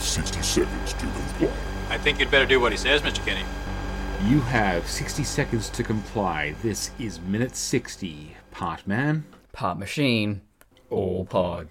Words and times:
have 0.00 0.08
60 0.08 0.40
seconds 0.40 0.92
to 0.94 1.00
comply. 1.00 1.52
I 1.90 1.98
think 1.98 2.20
you'd 2.20 2.30
better 2.30 2.46
do 2.46 2.58
what 2.58 2.72
he 2.72 2.78
says, 2.78 3.02
Mr. 3.02 3.22
Kinney. 3.22 3.44
You 4.24 4.40
have 4.40 4.86
60 4.86 5.24
seconds 5.24 5.68
to 5.68 5.82
comply. 5.84 6.54
This 6.62 6.90
is 6.98 7.20
minute 7.20 7.54
60. 7.54 8.34
Part 8.50 8.86
man. 8.86 9.24
Part 9.52 9.78
machine, 9.78 10.40
all 10.88 11.26
pod. 11.26 11.68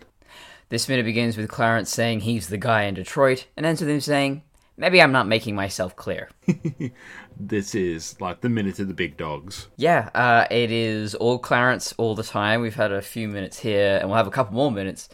This 0.70 0.88
minute 0.88 1.05
begins 1.05 1.38
with 1.38 1.50
Clarence 1.50 1.89
saying 1.89 2.20
he's 2.20 2.50
the 2.50 2.60
guy 2.60 2.84
in 2.84 2.94
Detroit, 2.94 3.48
and 3.57 3.66
ends 3.66 3.82
with 3.82 3.89
him 3.89 4.00
saying, 4.00 4.43
Maybe 4.77 5.02
I'm 5.02 5.11
not 5.11 5.27
making 5.27 5.55
myself 5.55 5.96
clear. 5.96 6.30
This 7.41 7.73
is 7.73 8.20
like 8.20 8.41
the 8.41 8.50
minute 8.50 8.80
of 8.80 8.89
the 8.89 8.93
big 8.93 9.16
dogs. 9.16 9.70
yeah, 9.77 10.09
uh, 10.14 10.46
it 10.52 10.71
is 10.71 11.16
all 11.16 11.39
Clarence 11.39 11.93
all 11.98 12.14
the 12.14 12.21
time. 12.21 12.59
We've 12.59 12.75
had 12.75 12.91
a 12.91 13.02
few 13.02 13.30
minutes 13.30 13.57
here, 13.59 13.98
and 13.98 14.09
we'll 14.09 14.18
have 14.18 14.27
a 14.27 14.32
couple 14.32 14.55
more 14.55 14.70
minutes 14.70 15.07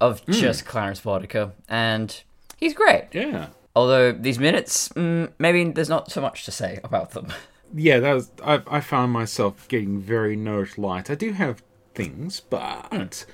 of 0.00 0.24
just 0.26 0.64
Clarence 0.64 1.00
Boddicker, 1.00 1.50
and 1.68 2.22
he's 2.62 2.74
great. 2.74 3.08
Yeah. 3.12 3.48
Although 3.74 4.12
these 4.12 4.38
minutes, 4.38 4.88
mm, 4.90 5.32
maybe 5.38 5.64
there's 5.64 5.88
not 5.88 6.12
so 6.12 6.20
much 6.20 6.44
to 6.44 6.52
say 6.52 6.78
about 6.84 7.10
them. 7.10 7.32
Yeah, 7.74 7.98
that 8.00 8.12
was, 8.12 8.30
I, 8.44 8.62
I 8.66 8.80
found 8.80 9.12
myself 9.12 9.66
getting 9.66 9.98
very 9.98 10.36
note 10.36 10.78
light. 10.78 11.10
I 11.10 11.14
do 11.14 11.32
have 11.32 11.62
things, 11.94 12.38
but 12.38 13.26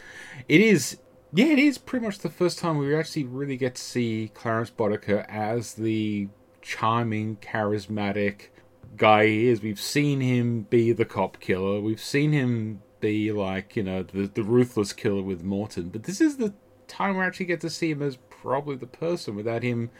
it 0.49 0.61
is, 0.61 0.99
yeah, 1.33 1.47
it 1.47 1.59
is 1.59 1.77
pretty 1.77 2.07
much 2.07 2.21
the 2.21 2.31
first 2.31 2.59
time 2.59 2.79
we 2.79 2.95
actually 2.95 3.25
really 3.25 3.57
get 3.57 3.75
to 3.75 3.83
see 3.83 4.31
Clarence 4.33 4.71
Boddicker 4.71 5.27
as 5.29 5.75
the 5.75 6.29
charming, 6.63 7.37
charismatic 7.37 8.49
guy 8.97 9.27
he 9.27 9.49
is. 9.49 9.61
We've 9.61 9.81
seen 9.81 10.21
him 10.21 10.63
be 10.71 10.93
the 10.93 11.05
cop 11.05 11.41
killer. 11.41 11.81
We've 11.81 12.01
seen 12.01 12.33
him 12.33 12.81
be 13.01 13.33
like, 13.33 13.77
you 13.77 13.83
know, 13.83 14.05
the, 14.05 14.29
the 14.29 14.43
ruthless 14.43 14.93
killer 14.93 15.23
with 15.23 15.43
Morton. 15.43 15.89
But 15.91 16.05
this 16.05 16.21
is 16.21 16.37
the 16.37 16.55
time 16.87 17.17
we 17.17 17.25
actually 17.25 17.47
get 17.47 17.61
to 17.61 17.71
see 17.71 17.91
him 17.91 18.03
as 18.03 18.17
probably 18.43 18.77
the 18.77 18.87
person 18.87 19.37
without 19.37 19.63
him 19.63 19.91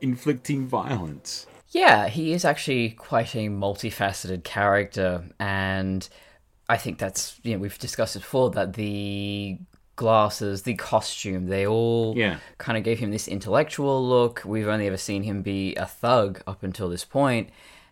inflicting 0.00 0.66
violence. 0.66 1.46
Yeah, 1.70 2.08
he 2.08 2.32
is 2.32 2.44
actually 2.44 2.90
quite 2.90 3.34
a 3.34 3.48
multifaceted 3.48 4.44
character, 4.44 5.24
and 5.40 6.08
I 6.68 6.76
think 6.76 6.98
that's 6.98 7.40
you 7.42 7.52
know 7.54 7.58
we've 7.58 7.78
discussed 7.78 8.16
it 8.16 8.20
before 8.20 8.50
that 8.52 8.74
the 8.74 9.58
glasses, 9.96 10.62
the 10.62 10.74
costume, 10.74 11.46
they 11.46 11.66
all 11.66 12.14
Yeah. 12.16 12.38
kind 12.58 12.76
of 12.76 12.82
gave 12.84 12.98
him 12.98 13.10
this 13.12 13.28
intellectual 13.28 14.06
look. 14.06 14.42
We've 14.44 14.66
only 14.68 14.86
ever 14.88 14.96
seen 14.96 15.22
him 15.22 15.42
be 15.42 15.74
a 15.76 15.86
thug 15.86 16.42
up 16.46 16.62
until 16.62 16.88
this 16.88 17.04
point, 17.04 17.50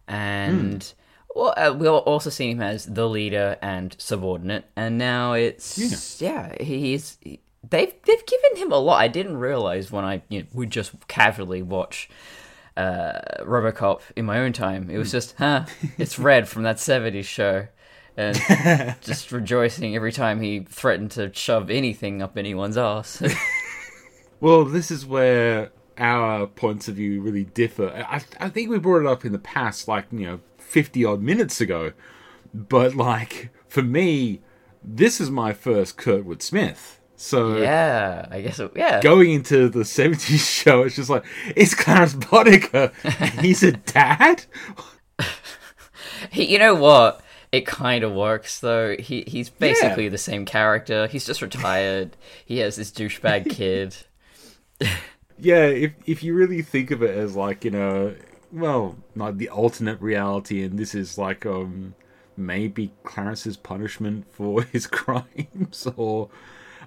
and 0.08 0.92
well, 1.34 1.54
uh, 1.56 1.74
we've 1.76 1.88
also 1.90 2.30
seen 2.30 2.56
him 2.58 2.62
as 2.62 2.86
the 2.86 3.08
leader 3.08 3.56
and 3.62 3.96
subordinate, 3.98 4.64
and 4.76 4.98
now 4.98 5.32
it's 5.32 6.20
yeah, 6.20 6.54
he's. 6.62 7.18
They've 7.68 7.94
they've 8.04 8.26
given 8.26 8.56
him 8.56 8.72
a 8.72 8.78
lot. 8.78 9.00
I 9.00 9.08
didn't 9.08 9.36
realize 9.36 9.90
when 9.90 10.04
I 10.04 10.22
you 10.28 10.40
know, 10.40 10.46
would 10.52 10.70
just 10.70 11.06
casually 11.08 11.62
watch 11.62 12.08
uh, 12.76 13.20
RoboCop 13.40 14.00
in 14.16 14.24
my 14.24 14.38
own 14.38 14.52
time. 14.52 14.90
It 14.90 14.98
was 14.98 15.12
just, 15.12 15.34
huh, 15.38 15.66
it's 15.98 16.18
Red 16.18 16.48
from 16.48 16.64
that 16.64 16.76
70s 16.76 17.24
show. 17.24 17.68
And 18.16 18.36
just 19.00 19.32
rejoicing 19.32 19.96
every 19.96 20.12
time 20.12 20.40
he 20.40 20.60
threatened 20.60 21.12
to 21.12 21.32
shove 21.32 21.70
anything 21.70 22.20
up 22.20 22.36
anyone's 22.36 22.76
ass. 22.76 23.22
Well, 24.42 24.64
this 24.64 24.90
is 24.90 25.06
where 25.06 25.70
our 25.96 26.48
points 26.48 26.88
of 26.88 26.96
view 26.96 27.22
really 27.22 27.44
differ. 27.44 27.90
I, 27.90 28.22
I 28.40 28.48
think 28.48 28.70
we 28.70 28.80
brought 28.80 29.02
it 29.02 29.06
up 29.06 29.24
in 29.24 29.30
the 29.30 29.38
past, 29.38 29.86
like, 29.86 30.06
you 30.10 30.26
know, 30.26 30.40
50 30.58 31.04
odd 31.04 31.22
minutes 31.22 31.60
ago. 31.60 31.92
But, 32.52 32.96
like, 32.96 33.50
for 33.68 33.82
me, 33.82 34.40
this 34.82 35.20
is 35.20 35.30
my 35.30 35.52
first 35.52 35.96
Kurtwood 35.96 36.42
Smith. 36.42 36.98
So, 37.22 37.58
yeah, 37.58 38.26
I 38.32 38.40
guess, 38.40 38.58
it, 38.58 38.72
yeah. 38.74 39.00
going 39.00 39.30
into 39.30 39.68
the 39.68 39.84
70s 39.84 40.40
show, 40.62 40.82
it's 40.82 40.96
just 40.96 41.08
like, 41.08 41.24
it's 41.54 41.72
Clarence 41.72 42.14
Boddicker. 42.14 42.92
He's 43.40 43.62
a 43.62 43.70
dad? 43.70 44.44
He, 46.32 46.52
you 46.52 46.58
know 46.58 46.74
what? 46.74 47.22
It 47.52 47.64
kind 47.64 48.02
of 48.02 48.12
works 48.12 48.58
though. 48.58 48.96
He 48.98 49.24
he's 49.26 49.50
basically 49.50 50.08
the 50.08 50.18
same 50.18 50.44
character. 50.46 51.06
He's 51.06 51.24
just 51.24 51.42
retired. 51.42 52.16
he 52.44 52.58
has 52.58 52.74
this 52.76 52.90
douchebag 52.90 53.50
kid. 53.56 53.96
Yeah, 55.38 55.66
if 55.66 55.92
if 56.06 56.22
you 56.22 56.34
really 56.34 56.62
think 56.62 56.90
of 56.90 57.02
it 57.02 57.16
as 57.16 57.36
like 57.36 57.64
you 57.64 57.70
know, 57.70 58.16
well, 58.50 58.96
like 59.14 59.36
the 59.36 59.48
alternate 59.48 60.00
reality, 60.00 60.64
and 60.64 60.78
this 60.78 60.94
is 60.94 61.18
like 61.18 61.44
um 61.44 61.94
maybe 62.36 62.90
Clarence's 63.04 63.56
punishment 63.58 64.24
for 64.32 64.62
his 64.72 64.86
crimes, 64.86 65.86
or 65.96 66.30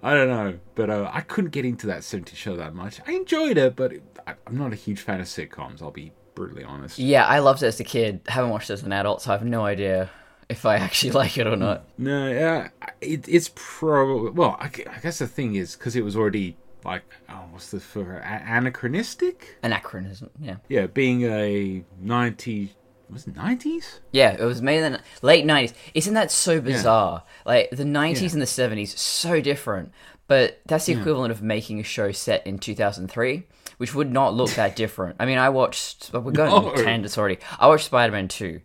I 0.05 0.13
don't 0.13 0.29
know. 0.29 0.59
But 0.75 0.91
uh, 0.91 1.09
I 1.11 1.21
couldn't 1.21 1.49
get 1.49 1.65
into 1.65 1.87
that 1.87 2.01
'70s 2.01 2.35
show 2.35 2.55
that 2.55 2.75
much. 2.75 3.01
I 3.07 3.13
enjoyed 3.13 3.57
it, 3.57 3.75
but 3.75 3.91
it, 3.91 4.03
I, 4.27 4.35
I'm 4.45 4.55
not 4.55 4.71
a 4.71 4.75
huge 4.75 5.01
fan 5.01 5.19
of 5.19 5.25
sitcoms. 5.25 5.81
I'll 5.81 5.89
be 5.89 6.11
brutally 6.35 6.63
honest. 6.63 6.99
Yeah, 6.99 7.25
I 7.25 7.39
loved 7.39 7.63
it 7.63 7.67
as 7.67 7.79
a 7.79 7.83
kid. 7.83 8.21
Haven't 8.27 8.51
watched 8.51 8.69
it 8.69 8.73
as 8.73 8.83
an 8.83 8.93
adult, 8.93 9.23
so 9.23 9.31
I 9.31 9.33
have 9.33 9.43
no 9.43 9.65
idea 9.65 10.11
if 10.47 10.63
I 10.63 10.75
actually 10.87 11.11
like 11.11 11.39
it 11.39 11.47
or 11.47 11.55
not. 11.55 11.85
No, 11.97 12.29
yeah, 12.29 12.69
it, 13.01 13.27
it's 13.27 13.49
probably 13.55 14.29
well. 14.29 14.57
I, 14.59 14.65
I 14.65 14.99
guess 15.01 15.17
the 15.17 15.27
thing 15.27 15.55
is 15.55 15.75
because 15.75 15.95
it 15.95 16.03
was 16.03 16.15
already 16.15 16.55
like 16.83 17.03
oh, 17.29 17.45
what's 17.49 17.71
the 17.71 17.79
for 17.79 18.17
anachronistic? 18.17 19.57
Anachronism. 19.63 20.29
Yeah. 20.39 20.57
Yeah, 20.69 20.85
being 20.85 21.23
a 21.23 21.83
90 21.99 22.75
was 23.09 23.27
it 23.27 23.35
90s? 23.35 23.99
Yeah, 24.11 24.35
it 24.39 24.43
was 24.43 24.61
made 24.61 24.83
in 24.83 24.93
the 24.93 24.99
late 25.21 25.45
nineties. 25.45 25.73
Isn't 25.93 26.13
that 26.13 26.31
so 26.31 26.59
bizarre? 26.61 27.23
Like 27.45 27.69
the 27.71 27.85
nineties 27.85 28.33
and 28.33 28.41
the 28.41 28.47
seventies, 28.47 28.99
so 28.99 29.41
different. 29.41 29.91
But 30.27 30.59
that's 30.65 30.85
the 30.85 30.93
equivalent 30.93 31.31
of 31.31 31.43
making 31.43 31.79
a 31.79 31.83
show 31.83 32.11
set 32.11 32.45
in 32.47 32.57
two 32.57 32.73
thousand 32.73 33.11
three, 33.11 33.43
which 33.77 33.93
would 33.93 34.11
not 34.11 34.33
look 34.33 34.51
that 34.51 34.75
different. 34.83 35.17
I 35.19 35.25
mean, 35.25 35.37
I 35.37 35.49
watched. 35.49 36.11
We're 36.13 36.31
going 36.31 36.49
No. 36.49 36.75
to 36.75 36.83
tangents 36.83 37.17
already. 37.17 37.37
I 37.59 37.67
watched 37.67 37.85
Spider 37.85 38.11
Man 38.11 38.27
two 38.27 38.61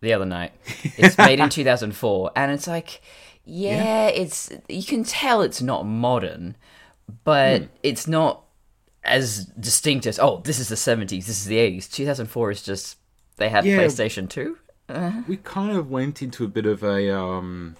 the 0.00 0.12
other 0.12 0.26
night. 0.26 0.52
It's 0.96 1.18
made 1.18 1.40
in 1.40 1.48
two 1.50 1.64
thousand 1.64 1.96
four, 1.96 2.30
and 2.36 2.52
it's 2.52 2.66
like, 2.66 3.00
yeah, 3.44 4.06
it's 4.06 4.52
you 4.68 4.84
can 4.84 5.04
tell 5.04 5.42
it's 5.42 5.60
not 5.60 5.84
modern, 5.84 6.56
but 7.24 7.62
hmm. 7.62 7.66
it's 7.82 8.06
not 8.06 8.44
as 9.02 9.46
distinct 9.46 10.06
as 10.06 10.18
oh, 10.18 10.42
this 10.44 10.58
is 10.58 10.68
the 10.68 10.76
seventies, 10.76 11.26
this 11.26 11.40
is 11.40 11.46
the 11.46 11.58
eighties. 11.58 11.88
Two 11.88 12.06
thousand 12.06 12.26
four 12.26 12.50
is 12.50 12.62
just 12.62 12.96
they 13.40 13.48
had 13.48 13.64
Yeah. 13.64 13.78
PlayStation 13.78 14.28
two. 14.28 14.58
we 15.26 15.36
kind 15.38 15.76
of 15.76 15.90
went 15.90 16.22
into 16.22 16.44
a 16.44 16.48
bit 16.48 16.66
of 16.66 16.82
a 16.84 17.12
um, 17.16 17.76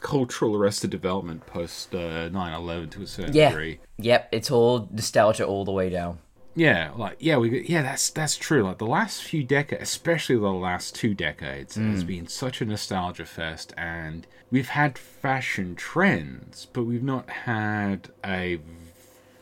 cultural 0.00 0.54
arrested 0.56 0.90
development 0.90 1.46
post 1.46 1.94
uh, 1.94 2.28
9-11 2.30 2.90
to 2.92 3.02
a 3.02 3.06
certain 3.06 3.34
Yeah. 3.34 3.48
degree 3.50 3.78
Yep, 3.98 4.28
it's 4.32 4.50
all 4.50 4.88
nostalgia 4.92 5.44
all 5.46 5.64
the 5.64 5.72
way 5.72 5.88
down. 5.90 6.18
yeah 6.54 6.90
like 6.96 7.16
yeah 7.20 7.36
we 7.36 7.64
yeah 7.68 7.82
that's 7.82 8.10
that's 8.10 8.36
true 8.36 8.62
like 8.64 8.78
the 8.78 8.86
last 8.98 9.22
few 9.22 9.42
decades 9.44 9.82
especially 9.82 10.36
the 10.36 10.48
last 10.50 10.94
two 10.96 11.14
decades 11.14 11.76
has 11.76 12.02
been 12.04 12.26
such 12.26 12.60
a 12.60 12.64
nostalgia 12.64 13.24
fest 13.24 13.72
and 13.76 14.26
we've 14.50 14.70
had 14.70 14.98
fashion 14.98 15.76
trends 15.76 16.66
but 16.72 16.82
we've 16.84 17.04
not 17.14 17.26
had 17.30 18.08
a 18.24 18.58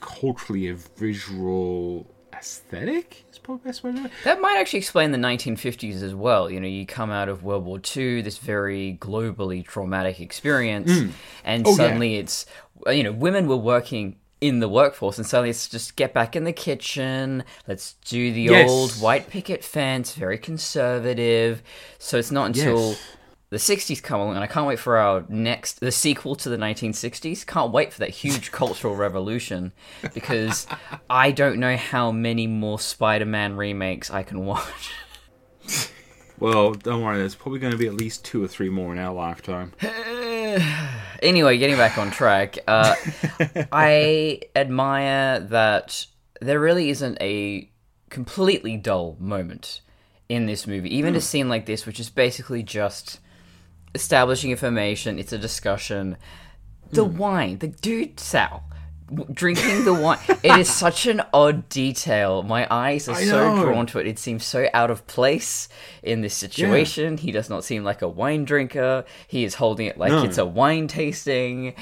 culturally 0.01 0.69
a 0.69 0.75
visual 0.75 2.07
aesthetic 2.39 3.25
is 3.31 3.39
probably 3.39 3.63
the 3.63 3.69
best 3.69 3.83
way 3.85 3.93
to 3.93 3.99
do 3.99 4.05
it 4.07 4.13
That 4.25 4.41
might 4.41 4.57
actually 4.59 4.79
explain 4.81 5.13
the 5.13 5.19
1950s 5.19 6.03
as 6.03 6.15
well. 6.15 6.51
You 6.51 6.61
know, 6.61 6.69
you 6.69 6.87
come 6.87 7.11
out 7.11 7.29
of 7.29 7.43
World 7.43 7.65
War 7.65 7.81
II, 7.97 8.23
this 8.23 8.39
very 8.39 8.99
globally 9.01 9.65
traumatic 9.65 10.21
experience, 10.21 10.91
mm. 10.91 11.11
and 11.45 11.67
Oh, 11.67 11.71
yeah. 11.71 11.77
suddenly 11.77 12.17
it's, 12.17 12.47
you 12.89 13.03
know, 13.03 13.13
women 13.13 13.47
were 13.49 13.57
working 13.57 14.17
in 14.41 14.61
the 14.61 14.69
workforce, 14.69 15.17
and 15.17 15.27
suddenly 15.27 15.51
it's 15.51 15.69
just 15.69 15.97
get 15.97 16.13
back 16.13 16.37
in 16.37 16.45
the 16.45 16.53
kitchen, 16.53 17.43
let's 17.67 17.95
do 18.05 18.31
the 18.33 18.43
Yes. 18.43 18.69
old 18.69 18.91
white 18.93 19.31
picket 19.31 19.65
fence, 19.65 20.15
very 20.15 20.37
conservative. 20.39 21.63
So 21.99 22.19
it's 22.19 22.31
not 22.31 22.47
until. 22.49 22.91
Yes. 22.91 23.07
The 23.49 23.59
60s 23.59 24.03
come 24.03 24.21
along, 24.21 24.35
and 24.35 24.43
I 24.43 24.49
can't 24.49 24.67
wait 24.67 24.81
for 24.81 24.97
our 24.97 25.25
next, 25.29 25.79
the 25.81 25.93
sequel 25.93 26.35
to 26.37 26.49
the 26.49 26.57
1960s. 26.57 27.47
Can't 27.47 27.73
wait 27.73 27.93
for 27.93 28.01
that 28.01 28.11
huge 28.11 28.51
cultural 28.53 28.97
revolution 28.97 29.73
because 30.15 30.67
I 31.09 31.31
don't 31.31 31.59
know 31.59 31.77
how 31.77 32.11
many 32.11 32.47
more 32.47 32.81
Spider 32.81 33.27
Man 33.27 33.57
remakes 33.57 34.11
I 34.11 34.23
can 34.23 34.45
watch. 34.45 34.93
well 36.39 36.75
don't 36.75 37.03
worry 37.03 37.17
there's 37.17 37.35
probably 37.35 37.59
going 37.59 37.73
to 37.73 37.79
be 37.79 37.87
at 37.87 37.95
least 37.95 38.23
two 38.23 38.45
or 38.45 38.47
three 38.47 38.69
more 38.69 38.93
in 38.93 38.99
our 38.99 39.15
lifetime 39.15 39.73
anyway, 41.23 41.59
getting 41.59 41.77
back 41.77 41.99
on 41.99 42.11
track, 42.11 42.59
uh, 42.67 42.95
I 43.73 44.41
admire 44.55 45.41
that 45.41 46.07
there 46.41 46.61
really 46.61 46.91
isn't 46.91 47.19
a 47.21 47.71
completely 48.11 48.77
dull 48.77 49.17
moment 49.19 49.81
in 50.29 50.47
this 50.47 50.67
movie. 50.67 50.95
Even 50.95 51.15
a 51.15 51.21
scene 51.21 51.49
like 51.49 51.67
this, 51.67 51.87
which 51.87 52.01
is 52.01 52.11
basically 52.11 52.63
just 52.63 53.21
establishing 53.95 54.51
information, 54.51 55.19
it's 55.19 55.33
a 55.33 55.39
discussion. 55.39 56.17
The 56.91 57.05
wine, 57.05 57.59
the 57.59 57.69
dude, 57.69 58.21
Sal. 58.21 58.63
Drinking 59.33 59.85
the 59.85 59.95
wine. 59.95 60.19
it 60.43 60.59
is 60.59 60.69
such 60.85 61.07
an 61.07 61.23
odd 61.33 61.69
detail. 61.69 62.43
My 62.43 62.67
eyes 62.71 63.09
are 63.09 63.15
so 63.15 63.63
drawn 63.63 63.87
to 63.87 64.01
it. 64.01 64.07
It 64.09 64.19
seems 64.19 64.45
so 64.45 64.69
out 64.75 64.91
of 64.91 65.07
place 65.07 65.69
in 66.03 66.23
this 66.23 66.35
situation. 66.35 67.17
He 67.17 67.31
does 67.31 67.49
not 67.49 67.63
seem 67.65 67.85
like 67.85 68.03
a 68.03 68.09
wine 68.09 68.45
drinker. 68.45 69.05
He 69.29 69.45
is 69.45 69.55
holding 69.55 69.87
it 69.87 69.97
like 69.97 70.11
No. 70.11 70.25
it's 70.25 70.39
a 70.39 70.45
wine 70.47 70.89
tasting. 70.89 71.75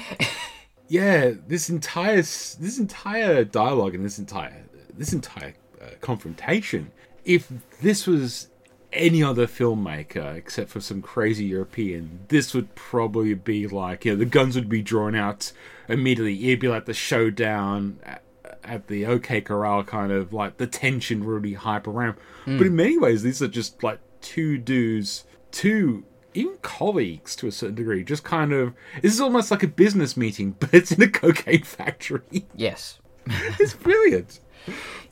yeah 0.87 1.31
this 1.47 1.67
entire 1.67 2.17
this 2.17 2.77
entire 2.77 3.43
dialogue 3.43 3.95
and 3.95 4.05
this 4.05 4.19
entire 4.19 4.63
this 4.95 5.11
entire 5.13 5.55
uh, 5.81 5.85
confrontation. 6.01 6.91
If 7.23 7.51
this 7.81 8.05
was 8.05 8.49
any 8.95 9.21
other 9.23 9.47
filmmaker 9.47 10.35
except 10.35 10.69
for 10.69 10.81
some 10.81 11.01
crazy 11.01 11.45
European, 11.45 12.21
this 12.29 12.53
would 12.53 12.73
probably 12.75 13.33
be 13.33 13.67
like, 13.67 14.05
you 14.05 14.13
know, 14.13 14.17
the 14.17 14.25
guns 14.25 14.55
would 14.55 14.69
be 14.69 14.81
drawn 14.81 15.15
out 15.15 15.51
immediately. 15.87 16.47
It'd 16.47 16.59
be 16.59 16.67
like 16.67 16.85
the 16.85 16.93
showdown 16.93 17.99
at, 18.03 18.23
at 18.63 18.87
the 18.87 19.05
OK 19.05 19.41
Corral, 19.41 19.83
kind 19.83 20.11
of 20.11 20.33
like 20.33 20.57
the 20.57 20.67
tension 20.67 21.23
really 21.23 21.53
hype 21.53 21.87
around. 21.87 22.17
But 22.45 22.61
in 22.61 22.67
hmm. 22.69 22.75
many 22.75 22.97
ways, 22.97 23.23
these 23.23 23.41
are 23.41 23.47
just 23.47 23.83
like 23.83 23.99
two 24.21 24.57
dudes, 24.57 25.25
two 25.51 26.03
even 26.33 26.57
colleagues 26.61 27.35
to 27.37 27.47
a 27.47 27.51
certain 27.51 27.75
degree, 27.75 28.03
just 28.03 28.23
kind 28.23 28.51
of. 28.51 28.73
This 29.01 29.13
is 29.13 29.21
almost 29.21 29.51
like 29.51 29.63
a 29.63 29.67
business 29.67 30.15
meeting, 30.17 30.51
but 30.59 30.73
it's 30.73 30.91
in 30.91 31.01
a 31.01 31.09
cocaine 31.09 31.63
factory. 31.63 32.45
Yes. 32.55 32.99
it's 33.27 33.73
brilliant. 33.73 34.39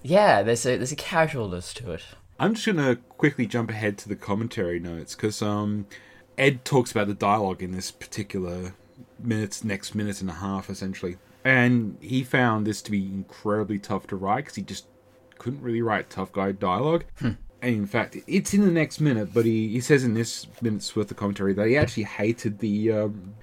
Yeah, 0.02 0.44
there's 0.44 0.66
a 0.66 0.78
there's 0.78 0.92
a 0.92 0.98
casualness 0.98 1.74
to 1.76 1.92
it. 1.94 2.04
I'm 2.40 2.56
just 2.56 2.66
gonna 2.66 2.96
quickly 2.96 3.46
jump 3.46 3.70
ahead 3.70 3.98
to 4.00 4.10
the 4.10 4.16
commentary 4.16 4.80
notes 4.80 5.16
because 5.16 5.42
um, 5.42 5.86
Ed 6.38 6.66
talks 6.66 6.92
about 6.92 7.08
the 7.08 7.14
dialogue 7.14 7.62
in 7.62 7.72
this 7.72 7.92
particular 7.92 8.74
minutes, 9.20 9.64
next 9.64 9.96
minute 9.96 10.22
and 10.22 10.30
a 10.30 10.34
half, 10.34 10.70
essentially, 10.70 11.18
and 11.44 11.98
he 12.02 12.24
found 12.24 12.66
this 12.66 12.82
to 12.84 12.92
be 12.92 13.06
incredibly 13.06 13.80
tough 13.80 14.08
to 14.08 14.16
write 14.16 14.46
because 14.46 14.56
he 14.56 14.62
just 14.62 14.88
couldn't 15.38 15.62
really 15.62 15.82
write 15.82 16.10
tough 16.10 16.32
guy 16.32 16.52
dialogue. 16.52 17.06
And 17.62 17.76
in 17.76 17.88
fact, 17.88 18.18
it's 18.28 18.54
in 18.54 18.62
the 18.62 18.72
next 18.72 19.00
minute, 19.00 19.34
but 19.34 19.46
he, 19.46 19.70
he 19.70 19.80
says 19.80 20.04
in 20.04 20.16
this 20.16 20.48
minute's 20.62 20.96
worth 20.96 21.12
of 21.12 21.18
commentary 21.18 21.54
that 21.54 21.68
he 21.68 21.78
actually 21.78 22.04
hated 22.04 22.60
the. 22.60 22.92
Um, 22.92 23.36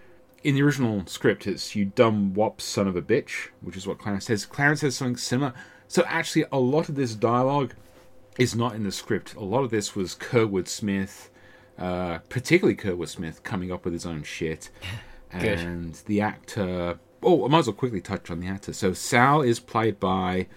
in 0.42 0.54
the 0.54 0.62
original 0.62 1.06
script, 1.06 1.46
it's 1.46 1.76
you 1.76 1.84
dumb 1.84 2.32
wop 2.32 2.62
son 2.62 2.88
of 2.88 2.96
a 2.96 3.02
bitch, 3.02 3.48
which 3.60 3.76
is 3.76 3.86
what 3.86 3.98
Clarence 3.98 4.26
says. 4.26 4.46
Clarence 4.46 4.80
says 4.80 4.96
something 4.96 5.16
similar. 5.16 5.52
So 5.88 6.02
actually, 6.06 6.46
a 6.50 6.58
lot 6.58 6.88
of 6.88 6.94
this 6.94 7.14
dialogue 7.14 7.74
is 8.38 8.54
not 8.54 8.74
in 8.74 8.84
the 8.84 8.92
script. 8.92 9.34
A 9.34 9.40
lot 9.40 9.64
of 9.64 9.70
this 9.70 9.94
was 9.94 10.14
Kurtwood 10.14 10.68
Smith, 10.68 11.30
uh, 11.78 12.18
particularly 12.28 12.76
Kurtwood 12.76 13.08
Smith, 13.08 13.42
coming 13.42 13.70
up 13.72 13.84
with 13.84 13.92
his 13.92 14.06
own 14.06 14.22
shit. 14.22 14.70
And 15.32 15.94
the 16.06 16.20
actor. 16.22 16.98
Oh, 17.22 17.44
I 17.44 17.48
might 17.48 17.60
as 17.60 17.66
well 17.68 17.74
quickly 17.74 18.00
touch 18.00 18.32
on 18.32 18.40
the 18.40 18.48
actor. 18.48 18.72
So 18.72 18.92
Sal 18.92 19.42
is 19.42 19.60
played 19.60 20.00
by 20.00 20.48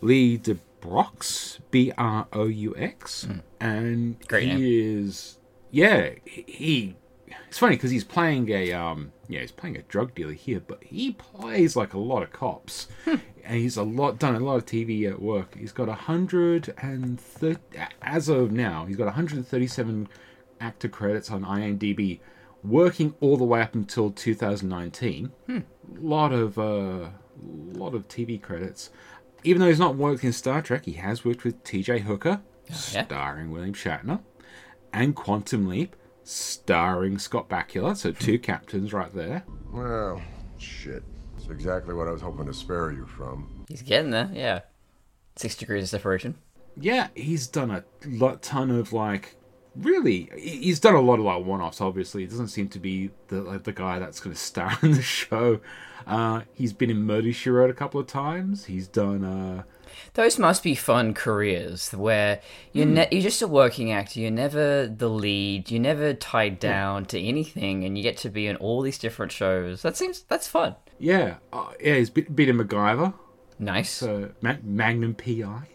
Lee 0.00 0.38
de 0.38 0.54
Broux, 0.80 1.58
B 1.70 1.92
R 1.98 2.26
O 2.32 2.46
U 2.46 2.74
X, 2.74 3.28
and 3.60 4.14
Hmm. 4.14 4.26
Great 4.26 4.48
he 4.48 4.80
is 4.98 5.38
yeah 5.70 6.12
he. 6.24 6.96
It's 7.48 7.58
funny 7.58 7.76
because 7.76 7.90
he's 7.90 8.04
playing 8.04 8.48
a 8.50 8.72
um 8.72 9.12
yeah 9.28 9.40
he's 9.40 9.52
playing 9.52 9.76
a 9.76 9.82
drug 9.82 10.14
dealer 10.14 10.32
here, 10.32 10.60
but 10.60 10.82
he 10.84 11.12
plays 11.12 11.76
like 11.76 11.92
a 11.94 11.98
lot 11.98 12.22
of 12.22 12.32
cops, 12.32 12.88
Hmm. 13.04 13.16
and 13.44 13.58
he's 13.58 13.76
a 13.76 13.82
lot 13.82 14.18
done 14.18 14.34
a 14.34 14.40
lot 14.40 14.56
of 14.56 14.66
TV 14.66 15.08
at 15.08 15.20
work. 15.20 15.56
He's 15.58 15.72
got 15.72 15.88
a 15.88 15.94
hundred 15.94 16.74
and 16.78 17.20
thirty 17.20 17.60
as 18.02 18.28
of 18.28 18.52
now. 18.52 18.86
He's 18.86 18.96
got 18.96 19.06
137 19.06 20.08
actor 20.60 20.88
credits 20.88 21.30
on 21.30 21.44
IMDb, 21.44 22.20
working 22.62 23.14
all 23.20 23.36
the 23.36 23.44
way 23.44 23.60
up 23.62 23.74
until 23.74 24.10
2019. 24.10 25.30
Hmm. 25.46 25.58
Lot 25.98 26.32
of 26.32 26.58
uh, 26.58 27.08
lot 27.42 27.94
of 27.94 28.08
TV 28.08 28.40
credits. 28.40 28.90
Even 29.46 29.60
though 29.60 29.68
he's 29.68 29.78
not 29.78 29.96
worked 29.96 30.24
in 30.24 30.32
Star 30.32 30.62
Trek, 30.62 30.86
he 30.86 30.92
has 30.92 31.22
worked 31.24 31.44
with 31.44 31.62
T.J. 31.64 31.98
Hooker, 32.00 32.40
yeah. 32.70 33.04
starring 33.04 33.50
William 33.50 33.74
Shatner, 33.74 34.20
and 34.90 35.14
Quantum 35.14 35.66
Leap, 35.68 35.94
starring 36.24 37.18
Scott 37.18 37.48
Bakula. 37.48 37.96
So 37.96 38.12
two 38.12 38.38
captains 38.38 38.92
right 38.92 39.12
there. 39.14 39.44
Well, 39.72 40.20
shit. 40.58 41.02
It's 41.36 41.48
exactly 41.48 41.94
what 41.94 42.08
I 42.08 42.10
was 42.10 42.22
hoping 42.22 42.46
to 42.46 42.54
spare 42.54 42.90
you 42.92 43.06
from. 43.06 43.64
He's 43.68 43.82
getting 43.82 44.10
there. 44.10 44.30
Yeah. 44.32 44.60
Six 45.36 45.56
degrees 45.56 45.84
of 45.84 45.88
separation. 45.90 46.36
yeah, 46.76 47.08
he's 47.14 47.46
done 47.48 47.70
a 47.70 47.84
lot, 48.06 48.42
ton 48.42 48.70
of 48.70 48.92
like, 48.92 49.36
really, 49.76 50.30
he's 50.36 50.80
done 50.80 50.94
a 50.94 51.00
lot 51.00 51.18
of 51.18 51.24
like 51.24 51.44
one-offs. 51.44 51.80
Obviously, 51.80 52.22
he 52.22 52.28
doesn't 52.28 52.48
seem 52.48 52.68
to 52.70 52.78
be 52.78 53.10
the 53.28 53.40
like, 53.42 53.64
the 53.64 53.72
guy 53.72 53.98
that's 53.98 54.20
going 54.20 54.34
to 54.34 54.40
star 54.40 54.72
in 54.82 54.92
the 54.92 55.02
show. 55.02 55.60
Uh, 56.06 56.42
he's 56.52 56.72
been 56.72 56.90
in 56.90 57.02
Murder 57.04 57.32
She 57.32 57.48
Wrote 57.50 57.70
a 57.70 57.74
couple 57.74 57.98
of 58.00 58.06
times. 58.06 58.66
He's 58.66 58.86
done. 58.86 59.24
Uh, 59.24 59.62
Those 60.12 60.38
must 60.38 60.62
be 60.62 60.74
fun 60.74 61.14
careers 61.14 61.90
where 61.92 62.40
you're 62.72 62.84
ne- 62.84 63.08
you're 63.10 63.22
just 63.22 63.40
a 63.40 63.48
working 63.48 63.90
actor. 63.90 64.20
You're 64.20 64.30
never 64.30 64.86
the 64.86 65.08
lead. 65.08 65.70
You're 65.70 65.80
never 65.80 66.12
tied 66.12 66.58
down 66.60 67.06
to 67.06 67.18
anything, 67.20 67.84
and 67.84 67.96
you 67.96 68.02
get 68.02 68.18
to 68.18 68.28
be 68.28 68.46
in 68.46 68.56
all 68.56 68.82
these 68.82 68.98
different 68.98 69.32
shows. 69.32 69.80
That 69.82 69.96
seems 69.96 70.22
that's 70.24 70.46
fun. 70.46 70.76
yeah, 70.98 71.36
uh, 71.54 71.72
yeah, 71.80 71.94
he's 71.96 72.10
been, 72.10 72.26
been 72.34 72.48
in 72.50 72.58
MacGyver. 72.58 73.14
Nice. 73.58 73.88
So 73.90 74.32
Ma- 74.42 74.56
Magnum 74.62 75.14
PI. 75.14 75.68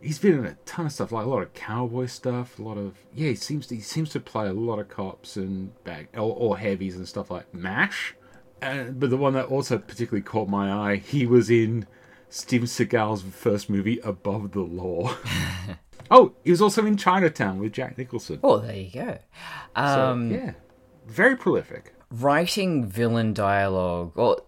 He's 0.00 0.18
been 0.18 0.34
in 0.38 0.46
a 0.46 0.54
ton 0.66 0.86
of 0.86 0.92
stuff, 0.92 1.12
like 1.12 1.26
a 1.26 1.28
lot 1.28 1.42
of 1.42 1.52
cowboy 1.54 2.06
stuff, 2.06 2.58
a 2.58 2.62
lot 2.62 2.78
of 2.78 2.94
yeah. 3.14 3.28
He 3.30 3.34
seems 3.34 3.66
to, 3.68 3.74
he 3.76 3.80
seems 3.80 4.10
to 4.10 4.20
play 4.20 4.46
a 4.48 4.52
lot 4.52 4.78
of 4.78 4.88
cops 4.88 5.36
and 5.36 5.72
bag 5.84 6.08
or, 6.14 6.34
or 6.36 6.58
heavies 6.58 6.96
and 6.96 7.06
stuff 7.08 7.30
like 7.30 7.52
Mash. 7.54 8.14
Uh, 8.60 8.84
but 8.84 9.10
the 9.10 9.16
one 9.16 9.34
that 9.34 9.46
also 9.46 9.78
particularly 9.78 10.22
caught 10.22 10.48
my 10.48 10.72
eye, 10.72 10.96
he 10.96 11.26
was 11.26 11.48
in 11.50 11.86
Steven 12.28 12.66
Seagal's 12.66 13.22
first 13.22 13.70
movie, 13.70 13.98
Above 14.00 14.50
the 14.52 14.60
Law. 14.60 15.14
oh, 16.10 16.32
he 16.44 16.50
was 16.50 16.60
also 16.60 16.84
in 16.84 16.96
Chinatown 16.96 17.58
with 17.60 17.72
Jack 17.72 17.96
Nicholson. 17.98 18.40
oh, 18.42 18.58
there 18.58 18.76
you 18.76 18.90
go. 18.90 19.18
So, 19.76 19.82
Um, 19.82 20.30
yeah, 20.32 20.52
very 21.06 21.36
prolific. 21.36 21.94
writing 22.10 22.84
villain 22.84 23.32
dialogue 23.32 24.12
or 24.16 24.38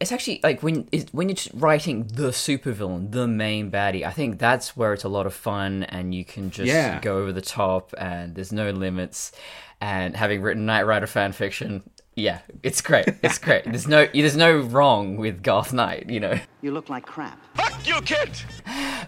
it's 0.00 0.12
actually 0.12 0.40
like 0.42 0.62
when 0.62 0.88
it's, 0.92 1.12
when 1.12 1.28
you're 1.28 1.36
just 1.36 1.50
writing 1.54 2.04
the 2.14 2.28
supervillain 2.30 3.10
the 3.12 3.26
main 3.28 3.70
baddie 3.70 4.04
i 4.04 4.10
think 4.10 4.38
that's 4.38 4.76
where 4.76 4.92
it's 4.92 5.04
a 5.04 5.08
lot 5.08 5.26
of 5.26 5.34
fun 5.34 5.82
and 5.84 6.14
you 6.14 6.24
can 6.24 6.50
just 6.50 6.66
Yeah. 6.68 7.00
go 7.00 7.18
over 7.18 7.32
the 7.32 7.42
top 7.42 7.92
and 7.98 8.34
there's 8.34 8.52
no 8.52 8.70
limits 8.70 9.32
and 9.80 10.16
having 10.16 10.40
written 10.42 10.66
knight 10.66 10.86
rider 10.86 11.06
fan 11.06 11.32
fiction 11.32 11.82
yeah 12.16 12.38
it's 12.62 12.80
great 12.80 13.06
it's 13.22 13.38
great 13.46 13.64
there's 13.64 13.86
no 13.88 14.06
there's 14.12 14.36
no 14.36 14.58
wrong 14.58 15.16
with 15.16 15.42
garth 15.42 15.72
knight 15.72 16.08
you 16.08 16.20
know 16.20 16.38
You 16.62 16.72
look 16.72 16.88
like 16.88 17.06
crap. 17.06 17.38
Fuck 17.56 17.86
you, 17.86 18.00
kid. 18.02 18.30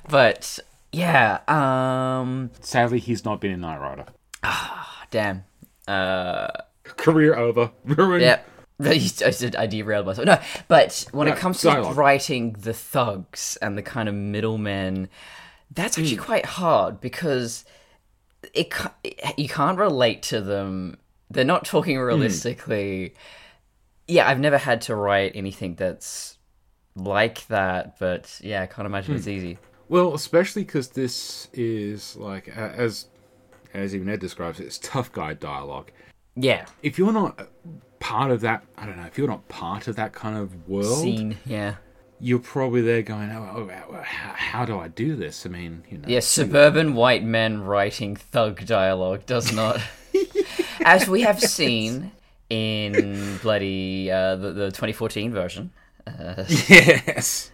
But 0.08 0.58
yeah 0.92 1.40
um 1.48 2.50
Sadly, 2.60 2.98
he's 2.98 3.24
not 3.24 3.40
been 3.40 3.50
in 3.50 3.60
Knight 3.60 3.80
Rider. 3.80 4.06
damn 5.10 5.44
uh 5.88 6.48
Career 6.84 7.34
over. 7.34 7.70
Ruined. 7.84 8.22
Yeah. 8.22 8.40
I 9.24 9.30
said 9.30 9.56
I 9.56 9.66
derailed 9.66 10.06
myself. 10.06 10.26
No, 10.26 10.38
but 10.68 11.06
when 11.12 11.26
No, 11.28 11.32
it 11.34 11.38
comes 11.38 11.60
to 11.60 11.68
dialogue. 11.68 11.96
writing 11.96 12.52
the 12.58 12.72
thugs 12.74 13.56
and 13.62 13.76
the 13.78 13.82
kind 13.82 14.08
of 14.08 14.14
middlemen, 14.14 15.08
that's 15.70 15.98
actually 15.98 16.16
Hmm. 16.16 16.22
quite 16.22 16.46
hard 16.46 17.00
because 17.00 17.64
it, 18.54 18.70
ca- 18.70 18.94
you 19.36 19.48
can't 19.48 19.78
relate 19.78 20.22
to 20.24 20.40
them. 20.40 20.98
They're 21.30 21.44
not 21.44 21.64
talking 21.64 21.96
Hmm. 21.96 22.02
realistically. 22.02 23.14
Yeah, 24.08 24.28
I've 24.28 24.40
never 24.40 24.58
had 24.58 24.80
to 24.82 24.94
write 24.96 25.32
anything 25.34 25.76
that's 25.76 26.36
like 26.96 27.46
that, 27.46 27.98
but 27.98 28.38
yeah, 28.42 28.62
I 28.62 28.66
can't 28.66 28.84
imagine 28.86 29.12
Hmm. 29.14 29.18
it's 29.18 29.28
easy. 29.28 29.58
Well, 29.88 30.14
especially 30.14 30.64
because 30.64 30.88
this 30.88 31.48
is 31.52 32.16
like 32.16 32.48
as 32.48 33.06
as 33.74 33.94
even 33.94 34.08
Ed 34.10 34.20
describes 34.20 34.60
it, 34.60 34.64
it's 34.66 34.78
tough 34.78 35.10
guy 35.12 35.32
dialogue. 35.34 35.90
Yeah, 36.34 36.66
If 36.82 36.98
you're 36.98 37.12
not 37.12 37.48
part 38.02 38.32
of 38.32 38.40
that, 38.40 38.64
I 38.76 38.84
don't 38.84 38.96
know. 38.96 39.06
If 39.06 39.16
you're 39.16 39.28
not 39.28 39.46
part 39.48 39.86
of 39.86 39.96
that 39.96 40.12
kind 40.12 40.36
of 40.36 40.68
world, 40.68 40.98
scene. 40.98 41.38
Yeah, 41.46 41.76
you're 42.20 42.40
probably 42.40 42.82
there 42.82 43.02
going, 43.02 43.30
"Oh, 43.30 43.48
oh, 43.56 43.70
oh, 43.90 44.02
how, 44.02 44.32
how 44.32 44.64
do 44.64 44.78
I 44.78 44.88
do 44.88 45.14
this?" 45.14 45.46
I 45.46 45.48
mean, 45.48 45.84
you 45.88 45.98
know, 45.98 46.08
Yeah, 46.08 46.20
suburban 46.20 46.94
white 46.94 47.24
men 47.24 47.62
writing 47.62 48.16
thug 48.16 48.66
dialogue 48.66 49.24
does 49.24 49.52
not. 49.52 49.80
As 50.84 51.08
we 51.08 51.22
have 51.22 51.40
seen 51.40 52.10
in 52.50 53.38
bloody 53.40 54.10
uh, 54.10 54.34
the, 54.36 54.52
the 54.52 54.66
2014 54.66 55.32
version. 55.32 55.70
yes. 56.68 57.52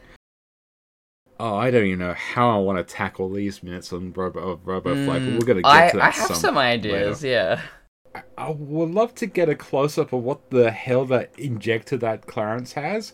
Oh, 1.38 1.54
I 1.54 1.70
don't 1.70 1.84
even 1.84 2.00
know 2.00 2.14
how 2.14 2.50
I 2.50 2.58
want 2.58 2.78
to 2.78 2.94
tackle 2.94 3.30
these 3.30 3.62
minutes 3.62 3.92
on 3.92 4.12
Robo 4.12 4.58
Robo 4.64 4.94
Flight, 5.04 5.22
but 5.24 5.34
we're 5.34 5.46
gonna 5.46 5.62
get 5.62 5.70
I, 5.70 5.90
to 5.90 5.96
that. 5.98 6.02
I 6.02 6.10
have 6.10 6.36
some 6.36 6.56
ideas, 6.58 7.22
yeah. 7.22 7.60
I 8.36 8.50
would 8.50 8.90
love 8.90 9.14
to 9.16 9.26
get 9.26 9.48
a 9.48 9.54
close 9.54 9.98
up 9.98 10.12
of 10.12 10.22
what 10.22 10.50
the 10.50 10.70
hell 10.70 11.04
that 11.06 11.30
injector 11.38 11.96
that 11.98 12.26
Clarence 12.26 12.72
has. 12.74 13.12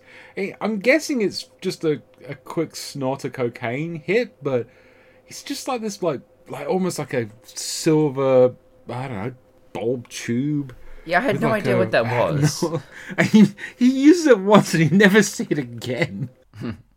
I'm 0.60 0.78
guessing 0.78 1.22
it's 1.22 1.48
just 1.60 1.84
a, 1.84 2.02
a 2.28 2.34
quick 2.34 2.76
snort 2.76 3.24
of 3.24 3.32
cocaine 3.32 3.96
hit, 3.96 4.42
but 4.42 4.68
it's 5.26 5.42
just 5.42 5.68
like 5.68 5.80
this, 5.80 6.02
like 6.02 6.20
like 6.48 6.68
almost 6.68 6.98
like 6.98 7.14
a 7.14 7.28
silver, 7.44 8.54
I 8.88 9.08
don't 9.08 9.24
know, 9.24 9.34
bulb 9.72 10.08
tube. 10.08 10.74
Yeah, 11.06 11.18
I 11.18 11.22
had 11.22 11.40
no 11.40 11.48
like 11.48 11.62
idea 11.62 11.76
a- 11.76 11.78
what 11.78 11.90
that 11.92 12.04
was. 12.32 12.62
No, 12.62 12.80
he, 13.24 13.46
he 13.76 14.02
uses 14.04 14.26
it 14.26 14.38
once 14.38 14.74
and 14.74 14.82
he 14.84 14.96
never 14.96 15.22
see 15.34 15.46
it 15.50 15.58
again. 15.58 16.30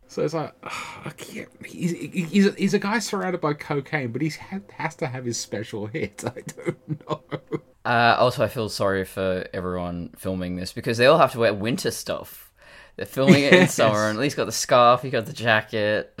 so 0.06 0.22
it's 0.24 0.34
like, 0.34 0.54
can't, 1.16 1.48
he's, 1.64 1.92
he's, 2.30 2.46
a, 2.46 2.50
he's 2.52 2.74
a 2.74 2.78
guy 2.78 2.98
surrounded 2.98 3.40
by 3.40 3.52
cocaine, 3.54 4.12
but 4.12 4.22
he 4.22 4.28
ha- 4.30 4.60
has 4.74 4.94
to 4.96 5.06
have 5.06 5.24
his 5.24 5.38
special 5.38 5.86
hit. 5.86 6.24
I 6.26 6.40
don't 6.42 7.08
know. 7.08 7.20
Uh, 7.88 8.14
also, 8.18 8.44
I 8.44 8.48
feel 8.48 8.68
sorry 8.68 9.06
for 9.06 9.46
everyone 9.54 10.10
filming 10.18 10.56
this 10.56 10.74
because 10.74 10.98
they 10.98 11.06
all 11.06 11.16
have 11.16 11.32
to 11.32 11.38
wear 11.38 11.54
winter 11.54 11.90
stuff. 11.90 12.52
They're 12.96 13.06
filming 13.06 13.44
it 13.44 13.54
in 13.54 13.68
summer, 13.68 14.10
and 14.10 14.18
at 14.18 14.20
least 14.20 14.36
got 14.36 14.44
the 14.44 14.52
scarf, 14.52 15.02
you 15.04 15.10
got 15.10 15.24
the 15.24 15.32
jacket. 15.32 16.20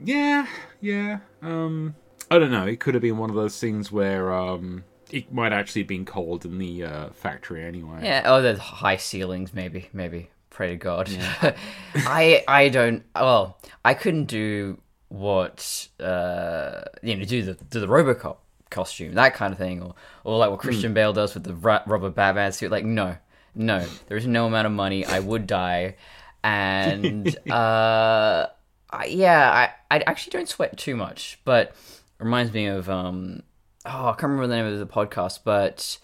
Yeah, 0.00 0.46
yeah. 0.80 1.18
Um, 1.42 1.96
I 2.30 2.38
don't 2.38 2.52
know. 2.52 2.64
It 2.64 2.78
could 2.78 2.94
have 2.94 3.02
been 3.02 3.18
one 3.18 3.28
of 3.28 3.34
those 3.34 3.58
things 3.58 3.90
where 3.90 4.32
um, 4.32 4.84
it 5.10 5.32
might 5.32 5.52
actually 5.52 5.82
have 5.82 5.88
been 5.88 6.04
cold 6.04 6.44
in 6.44 6.58
the 6.58 6.84
uh, 6.84 7.08
factory 7.10 7.64
anyway. 7.64 7.98
Yeah. 8.04 8.22
Oh, 8.26 8.40
the 8.40 8.56
high 8.56 8.96
ceilings, 8.96 9.52
maybe, 9.52 9.88
maybe. 9.92 10.30
Pray 10.48 10.68
to 10.68 10.76
God. 10.76 11.10
I 11.94 12.44
I 12.46 12.68
don't. 12.68 13.02
Well, 13.16 13.58
I 13.84 13.94
couldn't 13.94 14.26
do 14.26 14.80
what 15.08 15.88
uh 15.98 16.82
you 17.02 17.16
know 17.16 17.24
do 17.24 17.42
the 17.42 17.54
do 17.54 17.80
the 17.80 17.88
RoboCop 17.88 18.36
costume 18.70 19.14
that 19.14 19.34
kind 19.34 19.52
of 19.52 19.58
thing, 19.58 19.82
or 19.82 19.94
or 20.24 20.38
like 20.38 20.50
what 20.50 20.60
Christian 20.60 20.94
Bale 20.94 21.12
does 21.12 21.34
with 21.34 21.44
the 21.44 21.54
ra- 21.54 21.82
rubber 21.86 22.10
Batman 22.10 22.52
suit. 22.52 22.70
Like 22.70 22.84
no, 22.84 23.16
no, 23.54 23.84
there 24.08 24.16
is 24.16 24.26
no 24.26 24.46
amount 24.46 24.66
of 24.66 24.72
money. 24.72 25.04
I 25.04 25.18
would 25.20 25.46
die, 25.46 25.96
and 26.42 27.26
uh, 27.50 28.46
I, 28.90 29.04
yeah, 29.06 29.50
I 29.90 29.96
I 29.96 30.00
actually 30.06 30.30
don't 30.32 30.48
sweat 30.48 30.76
too 30.76 30.96
much, 30.96 31.38
but 31.44 31.74
reminds 32.18 32.52
me 32.52 32.66
of 32.66 32.88
um 32.90 33.42
oh 33.86 34.08
I 34.08 34.12
can't 34.12 34.24
remember 34.24 34.46
the 34.46 34.56
name 34.56 34.66
of 34.66 34.78
the 34.78 34.86
podcast, 34.86 35.40
but 35.44 35.98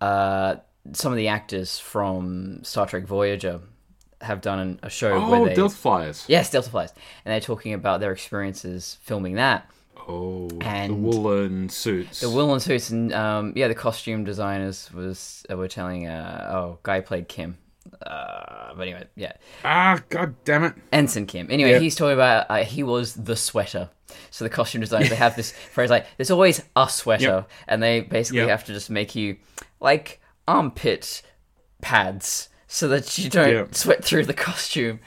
uh 0.00 0.56
some 0.92 1.12
of 1.12 1.16
the 1.16 1.28
actors 1.28 1.78
from 1.78 2.64
Star 2.64 2.86
Trek 2.86 3.04
Voyager 3.04 3.60
have 4.20 4.40
done 4.40 4.78
a 4.82 4.90
show 4.90 5.12
Oh, 5.12 5.30
where 5.30 5.48
they 5.48 5.54
Delta 5.54 5.74
Flyers. 5.74 6.24
yes 6.28 6.50
Delta 6.50 6.70
Flies, 6.70 6.92
and 7.24 7.32
they're 7.32 7.40
talking 7.40 7.72
about 7.74 8.00
their 8.00 8.12
experiences 8.12 8.98
filming 9.02 9.34
that. 9.36 9.68
Oh, 10.08 10.48
and 10.62 10.90
the 10.90 10.94
woolen 10.96 11.68
suits. 11.68 12.20
The 12.20 12.30
woolen 12.30 12.58
suits 12.60 12.90
and 12.90 13.12
um, 13.12 13.52
yeah, 13.54 13.68
the 13.68 13.74
costume 13.74 14.24
designers 14.24 14.90
was 14.92 15.44
uh, 15.50 15.56
were 15.56 15.68
telling 15.68 16.06
uh, 16.08 16.50
oh 16.54 16.78
guy 16.82 17.00
played 17.00 17.28
Kim. 17.28 17.56
Uh, 18.04 18.74
but 18.74 18.82
anyway, 18.82 19.04
yeah, 19.16 19.32
ah, 19.64 20.00
god 20.08 20.34
damn 20.44 20.64
it. 20.64 20.74
Ensign 20.92 21.26
Kim. 21.26 21.48
Anyway, 21.50 21.72
Yeah. 21.72 21.78
he's 21.78 21.94
talking 21.94 22.14
about 22.14 22.46
uh, 22.50 22.64
he 22.64 22.82
was 22.82 23.14
the 23.14 23.36
sweater. 23.36 23.90
So 24.30 24.44
the 24.44 24.50
costume 24.50 24.80
designers 24.80 25.08
they 25.08 25.16
have 25.16 25.36
this 25.36 25.52
phrase 25.72 25.90
like 25.90 26.06
there's 26.16 26.30
always 26.30 26.62
a 26.76 26.88
sweater, 26.88 27.24
Yep. 27.24 27.50
and 27.68 27.82
they 27.82 28.00
basically 28.00 28.40
Yep. 28.40 28.48
have 28.50 28.64
to 28.64 28.72
just 28.72 28.90
make 28.90 29.14
you 29.14 29.36
like 29.80 30.20
armpit 30.48 31.22
pads 31.80 32.48
so 32.66 32.88
that 32.88 33.18
you 33.18 33.30
don't 33.30 33.50
Yep. 33.52 33.74
sweat 33.74 34.04
through 34.04 34.26
the 34.26 34.34
costume. 34.34 35.00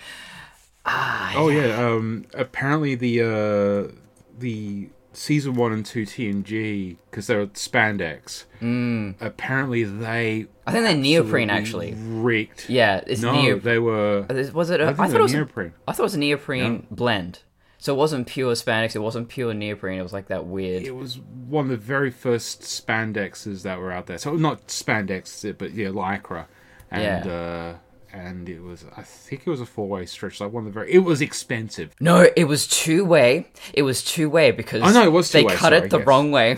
Ah, 0.86 1.34
Oh 1.36 1.50
yeah. 1.50 1.76
Um. 1.86 2.26
Apparently 2.34 2.96
the 2.96 3.22
uh 3.22 3.92
the 4.40 4.90
season 5.14 5.56
one 5.56 5.72
and 5.72 5.86
two 5.86 6.04
TNG 6.04 6.98
because 7.10 7.28
they 7.28 7.36
were 7.36 7.48
spandex. 7.48 8.46
Mm. 8.62 9.16
Apparently 9.22 9.84
they. 9.84 10.48
I 10.68 10.72
think 10.72 10.84
they're 10.86 10.96
neoprene 10.96 11.50
actually. 11.50 11.94
Reeked. 11.94 12.70
Yeah, 12.70 13.02
it's 13.06 13.22
No, 13.22 13.58
they 13.60 13.80
were. 13.80 14.26
Was 14.54 14.70
it? 14.70 14.82
A, 14.82 14.88
I 14.88 14.94
thought 14.94 15.12
it 15.12 15.22
was. 15.22 15.34
Neoprene. 15.34 15.74
I 15.88 15.92
thought 15.94 16.04
it 16.04 16.04
was 16.04 16.16
a 16.16 16.20
neoprene 16.20 16.88
blend. 16.92 17.40
So 17.78 17.94
it 17.94 17.98
wasn't 17.98 18.26
pure 18.26 18.54
spandex. 18.54 18.96
It 18.96 19.00
wasn't 19.00 19.30
pure 19.30 19.54
neoprene. 19.54 20.00
It 20.00 20.04
was 20.04 20.14
like 20.14 20.28
that 20.30 20.48
weird. 20.48 20.84
It 20.84 20.96
was 20.96 21.20
one 21.20 21.66
of 21.66 21.70
the 21.72 21.78
very 21.78 22.10
first 22.10 22.64
spandexes 22.64 23.62
that 23.64 23.78
were 23.80 23.92
out 23.92 24.08
there. 24.08 24.18
So 24.18 24.34
not 24.36 24.68
spandex, 24.68 25.56
but 25.58 25.72
yeah, 25.74 25.90
lycra, 25.90 26.46
and 26.90 27.26
Yeah. 27.26 27.32
uh, 27.32 27.76
and 28.16 28.48
it 28.50 28.62
was. 28.62 28.86
I 28.96 29.02
think 29.04 29.44
it 29.46 29.50
was 29.50 29.62
a 29.62 29.66
four 29.66 29.88
way 29.88 30.06
stretch. 30.06 30.40
Like 30.40 30.52
one 30.52 30.62
of 30.66 30.74
the 30.74 30.80
very. 30.80 30.92
It 30.94 31.00
was 31.00 31.22
expensive. 31.22 31.92
No, 32.00 32.28
it 32.36 32.46
was 32.46 32.68
two 32.68 33.04
way. 33.06 33.48
It 33.74 33.82
was 33.84 34.04
two 34.04 34.30
way 34.30 34.52
because 34.52 34.82
Oh, 34.84 34.92
no, 34.92 35.04
it 35.06 35.12
was 35.12 35.32
they 35.32 35.44
cut 35.44 35.60
sorry, 35.60 35.78
it 35.78 35.90
the 35.90 36.00
yes. 36.00 36.08
wrong 36.08 36.32
way, 36.32 36.58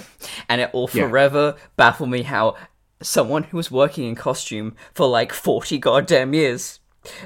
and 0.50 0.62
it 0.62 0.74
will 0.74 0.90
Yeah. 0.94 1.08
forever 1.10 1.56
baffle 1.76 2.06
me 2.08 2.22
how 2.24 2.56
someone 3.02 3.44
who 3.44 3.58
was 3.58 3.70
working 3.72 4.08
in 4.08 4.16
costume 4.16 4.76
for 4.94 5.08
like 5.08 5.34
forty 5.34 5.78
goddamn 5.78 6.34
years 6.34 6.80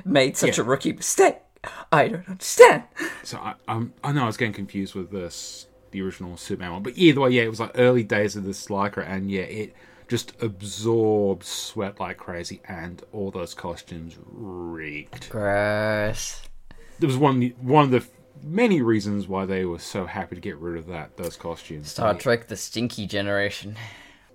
made 0.05 0.37
such 0.37 0.57
Yeah. 0.57 0.63
a 0.63 0.67
rookie 0.67 0.93
mistake. 0.93 1.37
I 1.91 2.07
don't 2.07 2.27
understand. 2.27 2.83
So 3.23 3.37
I, 3.37 3.53
I'm, 3.67 3.93
I 4.03 4.11
know 4.11 4.23
I 4.23 4.25
was 4.27 4.37
getting 4.37 4.53
confused 4.53 4.95
with 4.95 5.11
this, 5.11 5.67
the 5.91 6.01
original 6.01 6.35
Superman 6.37 6.71
one, 6.73 6.83
but 6.83 6.93
either 6.95 7.21
way, 7.21 7.29
yeah, 7.31 7.43
it 7.43 7.49
was 7.49 7.59
like 7.59 7.71
early 7.75 8.03
days 8.03 8.35
of 8.35 8.43
the 8.45 8.51
lycra, 8.51 9.07
and 9.07 9.29
yeah, 9.29 9.41
it 9.41 9.75
just 10.11 10.33
absorbed 10.43 11.45
sweat 11.45 11.97
like 11.97 12.17
crazy, 12.17 12.59
and 12.67 13.01
all 13.13 13.31
those 13.31 13.53
costumes 13.53 14.17
reeked. 14.25 15.29
Gross. 15.29 16.41
There 16.99 17.07
was 17.07 17.15
one 17.15 17.41
one 17.61 17.85
of 17.85 17.91
the 17.91 18.03
many 18.43 18.81
reasons 18.81 19.29
why 19.29 19.45
they 19.45 19.63
were 19.63 19.79
so 19.79 20.05
happy 20.05 20.35
to 20.35 20.41
get 20.41 20.57
rid 20.57 20.77
of 20.77 20.87
that 20.87 21.15
those 21.15 21.37
costumes. 21.37 21.89
Star 21.91 22.13
Trek: 22.13 22.49
The 22.49 22.57
Stinky 22.57 23.07
Generation. 23.07 23.77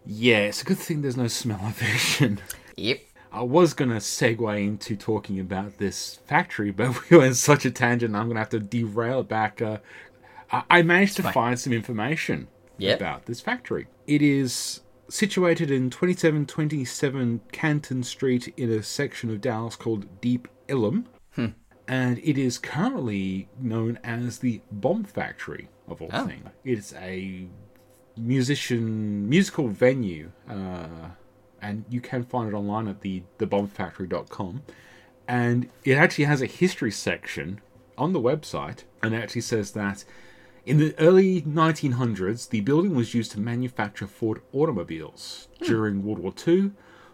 Yeah, 0.06 0.38
it's 0.38 0.62
a 0.62 0.64
good 0.64 0.78
thing 0.78 1.02
there's 1.02 1.18
no 1.18 1.28
smell-o-vision. 1.28 2.40
Yep. 2.76 3.00
I 3.30 3.42
was 3.42 3.74
gonna 3.74 3.96
segue 3.96 4.64
into 4.66 4.96
talking 4.96 5.38
about 5.38 5.76
this 5.76 6.20
factory, 6.26 6.70
but 6.70 7.10
we 7.10 7.18
went 7.18 7.28
on 7.28 7.34
such 7.34 7.66
a 7.66 7.70
tangent. 7.70 8.16
I'm 8.16 8.28
gonna 8.28 8.40
have 8.40 8.48
to 8.50 8.60
derail 8.60 9.20
it 9.20 9.28
back. 9.28 9.60
Uh, 9.60 9.78
I, 10.70 10.80
managed 10.80 11.16
to 11.16 11.22
fine. 11.24 11.32
find 11.34 11.60
some 11.60 11.74
information 11.74 12.48
Yep. 12.78 12.98
about 12.98 13.26
this 13.26 13.40
factory. 13.42 13.88
It 14.06 14.22
is 14.22 14.80
situated 15.08 15.70
in 15.70 15.90
2727 15.90 17.40
Canton 17.52 18.02
Street 18.02 18.52
in 18.56 18.70
a 18.70 18.82
section 18.82 19.30
of 19.30 19.40
Dallas 19.40 19.76
called 19.76 20.20
Deep 20.20 20.48
Ellum, 20.68 21.06
and 21.88 22.18
it 22.18 22.36
is 22.36 22.58
currently 22.58 23.48
known 23.60 23.98
as 24.02 24.38
the 24.40 24.60
Bomb 24.72 25.04
Factory 25.04 25.68
of 25.86 26.02
all 26.02 26.08
Oh. 26.12 26.26
things. 26.26 26.48
It's 26.64 26.92
a 26.94 27.46
musician 28.16 29.28
musical 29.28 29.68
venue. 29.68 30.32
Uh, 30.48 31.10
and 31.62 31.84
you 31.88 32.00
can 32.00 32.22
find 32.24 32.48
it 32.48 32.54
online 32.54 32.88
at 32.88 33.00
the 33.02 33.22
thebombfactory.com 33.38 34.62
and 35.28 35.68
it 35.84 35.94
actually 35.94 36.24
has 36.24 36.42
a 36.42 36.46
history 36.46 36.90
section 36.90 37.60
on 37.96 38.12
the 38.12 38.20
website 38.20 38.84
and 39.02 39.14
it 39.14 39.18
actually 39.22 39.40
says 39.40 39.70
that 39.72 40.04
in 40.66 40.78
the 40.78 40.98
early 40.98 41.42
1900s 41.42 42.50
the 42.50 42.60
building 42.60 42.94
was 42.94 43.14
used 43.14 43.30
to 43.32 43.40
manufacture 43.40 44.06
ford 44.06 44.42
automobiles. 44.52 45.48
During 45.62 46.04
world 46.04 46.18
war 46.18 46.34
ii 46.46 46.72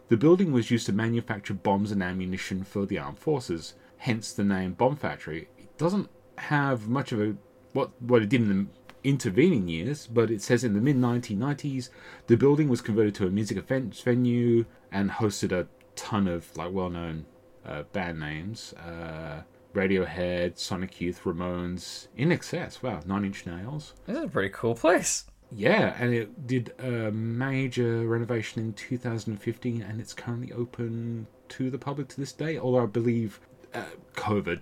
the 0.08 0.16
building 0.16 0.52
was 0.52 0.70
used 0.70 0.86
to 0.86 0.92
manufacture 0.92 1.54
bombs 1.54 1.92
and 1.92 2.02
ammunition 2.02 2.64
for 2.64 2.86
the 2.86 2.98
armed 2.98 3.18
forces 3.18 3.74
hence 3.98 4.32
the 4.32 4.42
name 4.42 4.72
bomb 4.72 4.96
factory. 4.96 5.48
It 5.58 5.76
doesn't 5.76 6.08
have 6.38 6.88
much 6.88 7.12
of 7.12 7.20
a 7.20 7.36
what 7.74 7.90
what 8.00 8.22
it 8.22 8.30
did 8.30 8.40
in 8.40 8.48
the 8.48 8.66
intervening 9.04 9.68
years, 9.68 10.06
but 10.06 10.30
it 10.30 10.40
says 10.40 10.64
in 10.64 10.74
the 10.74 10.80
mid 10.80 10.96
1990s 10.96 11.90
the 12.28 12.36
building 12.36 12.68
was 12.68 12.80
converted 12.80 13.14
to 13.16 13.26
a 13.26 13.30
music 13.30 13.58
events 13.58 14.00
venue 14.00 14.64
and 14.90 15.10
hosted 15.10 15.52
a 15.52 15.68
ton 15.94 16.26
of 16.26 16.56
like 16.56 16.72
well-known 16.72 17.26
uh, 17.66 17.82
band 17.92 18.18
names, 18.18 18.72
uh, 18.74 19.42
Radiohead, 19.74 20.58
Sonic 20.58 21.00
Youth, 21.00 21.22
Ramones, 21.24 22.08
INXS. 22.18 22.82
Wow, 22.82 23.00
Nine 23.06 23.24
Inch 23.24 23.46
Nails. 23.46 23.94
This 24.06 24.18
is 24.18 24.24
a 24.24 24.28
pretty 24.28 24.50
cool 24.50 24.74
place. 24.74 25.24
Yeah, 25.54 25.94
and 25.98 26.14
it 26.14 26.46
did 26.46 26.72
a 26.78 27.10
major 27.12 28.06
renovation 28.06 28.62
in 28.62 28.72
2015, 28.72 29.82
and 29.82 30.00
it's 30.00 30.14
currently 30.14 30.52
open 30.52 31.26
to 31.50 31.70
the 31.70 31.78
public 31.78 32.08
to 32.08 32.20
this 32.20 32.32
day. 32.32 32.58
Although 32.58 32.84
I 32.84 32.86
believe 32.86 33.38
uh, 33.74 33.84
COVID 34.14 34.60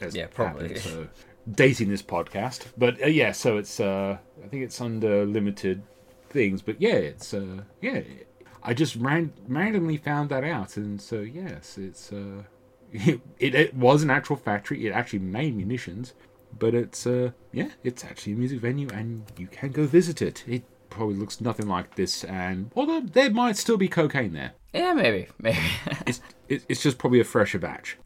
has 0.00 0.14
Yeah, 0.14 0.26
probably. 0.28 0.68
happened, 0.74 0.80
so 0.80 1.08
dating 1.50 1.88
this 1.88 2.02
podcast, 2.02 2.66
but 2.76 3.02
uh, 3.02 3.06
yeah, 3.06 3.32
so 3.32 3.56
it's 3.58 3.80
uh, 3.80 4.18
I 4.44 4.46
think 4.48 4.62
it's 4.62 4.80
under 4.80 5.24
limited 5.26 5.82
things, 6.30 6.62
but 6.62 6.80
yeah, 6.80 6.94
it's 6.94 7.34
uh, 7.34 7.62
yeah. 7.80 8.00
I 8.62 8.74
just 8.74 8.96
ran- 8.96 9.32
randomly 9.46 9.96
found 9.96 10.28
that 10.30 10.44
out, 10.44 10.76
and 10.76 11.00
so 11.00 11.20
yes, 11.20 11.78
it's 11.78 12.12
uh, 12.12 12.42
it, 13.38 13.54
it 13.54 13.74
was 13.74 14.02
an 14.02 14.10
actual 14.10 14.36
factory. 14.36 14.86
It 14.86 14.92
actually 14.92 15.20
made 15.20 15.56
munitions, 15.56 16.14
but 16.58 16.74
it's 16.74 17.06
uh, 17.06 17.30
yeah, 17.52 17.70
it's 17.84 18.04
actually 18.04 18.32
a 18.32 18.36
music 18.36 18.60
venue, 18.60 18.88
and 18.92 19.24
you 19.36 19.46
can 19.46 19.70
go 19.72 19.86
visit 19.86 20.22
it. 20.22 20.44
It 20.46 20.64
probably 20.90 21.16
looks 21.16 21.40
nothing 21.40 21.68
like 21.68 21.96
this, 21.96 22.24
and 22.24 22.70
although 22.74 23.00
there 23.00 23.30
might 23.30 23.56
still 23.56 23.76
be 23.76 23.88
cocaine 23.88 24.32
there, 24.32 24.52
Yeah, 24.72 24.94
maybe, 24.94 25.28
maybe. 25.40 25.58
it's 26.06 26.20
it, 26.48 26.64
it's 26.68 26.82
just 26.82 26.98
probably 26.98 27.20
a 27.20 27.24
fresher 27.24 27.58
batch. 27.58 27.98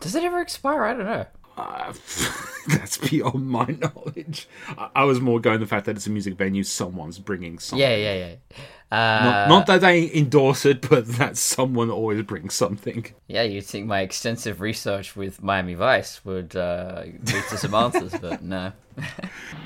Does 0.00 0.14
it 0.14 0.24
ever 0.24 0.40
expire? 0.40 0.84
I 0.84 0.94
don't 0.94 1.06
know. 1.06 1.26
Uh, 1.62 1.92
that's 2.68 2.98
beyond 2.98 3.48
my 3.48 3.66
knowledge. 3.66 4.48
I, 4.76 4.90
I 4.96 5.04
was 5.04 5.20
more 5.20 5.40
going 5.40 5.60
the 5.60 5.66
fact 5.66 5.86
that 5.86 5.96
it's 5.96 6.06
a 6.06 6.10
music 6.10 6.34
venue. 6.34 6.64
Someone's 6.64 7.18
bringing 7.18 7.58
something. 7.58 7.80
Yeah, 7.88 7.96
yeah, 7.96 8.14
yeah. 8.14 8.34
Uh, 8.90 9.24
Not, 9.24 9.48
not 9.48 9.66
that 9.68 9.80
they 9.80 10.12
endorse 10.12 10.66
it, 10.66 10.86
but 10.86 11.06
that 11.16 11.38
someone 11.38 11.88
always 11.88 12.22
brings 12.24 12.52
something. 12.52 13.06
Yeah, 13.26 13.42
you'd 13.42 13.64
think 13.64 13.86
my 13.86 14.00
extensive 14.00 14.60
research 14.60 15.16
with 15.16 15.42
Miami 15.42 15.72
Vice 15.72 16.22
would 16.26 16.54
uh, 16.54 17.04
lead 17.04 17.44
to 17.48 17.56
some 17.56 17.74
answers, 17.74 18.12
but 18.20 18.42
no. 18.42 18.72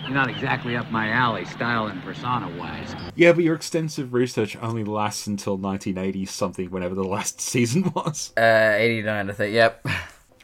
You're 0.02 0.10
not 0.10 0.30
exactly 0.30 0.76
up 0.76 0.92
my 0.92 1.10
alley, 1.10 1.44
style 1.44 1.88
and 1.88 2.00
persona 2.02 2.48
wise. 2.56 2.94
Yeah, 3.16 3.32
but 3.32 3.42
your 3.42 3.56
extensive 3.56 4.14
research 4.14 4.56
only 4.62 4.84
lasts 4.84 5.26
until 5.26 5.56
1980 5.56 6.26
something, 6.26 6.70
whenever 6.70 6.94
the 6.94 7.02
last 7.02 7.40
season 7.52 7.90
was. 7.96 8.32
Uh, 8.36 8.74
89, 8.76 9.30
I 9.30 9.32
think, 9.32 9.54
yep. 9.54 9.84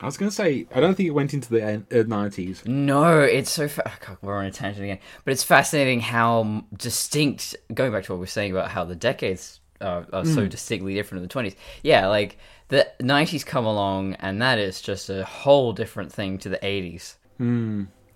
I 0.03 0.07
was 0.07 0.17
going 0.17 0.29
to 0.31 0.35
say, 0.35 0.67
I 0.75 0.81
don't 0.81 0.95
think 0.95 1.07
it 1.07 1.13
went 1.13 1.33
into 1.33 1.49
the 1.49 1.65
uh, 1.65 1.79
90s. 1.91 2.67
No, 2.67 3.21
it's 3.21 3.51
so. 3.51 3.69
Fa- 3.69 3.91
oh, 4.11 4.17
we're 4.21 4.37
on 4.37 4.47
a 4.47 4.51
tangent 4.51 4.85
again. 4.85 4.99
But 5.25 5.33
it's 5.33 5.45
fascinating 5.45 6.01
how 6.01 6.65
distinct, 6.77 7.55
going 7.73 7.93
back 7.93 8.05
to 8.05 8.13
what 8.13 8.19
we 8.19 8.25
are 8.25 8.27
saying 8.27 8.51
about 8.51 8.71
how 8.71 8.85
the 8.85 8.97
decades 8.97 9.61
are, 9.81 10.07
are 10.13 10.25
so 10.25 10.47
distinctly 10.47 10.95
different 10.95 11.23
in 11.23 11.29
the 11.29 11.33
20s. 11.51 11.55
Yeah, 11.83 12.09
like 12.09 12.37
the 12.69 12.89
90s 13.01 13.47
come 13.47 13.65
along, 13.65 14.15
and 14.15 14.43
that 14.43 14.59
is 14.59 14.81
just 14.81 15.09
a 15.09 15.25
whole 15.25 15.73
different 15.73 16.13
thing 16.13 16.39
to 16.39 16.49
the 16.49 16.59
80s. 16.59 17.15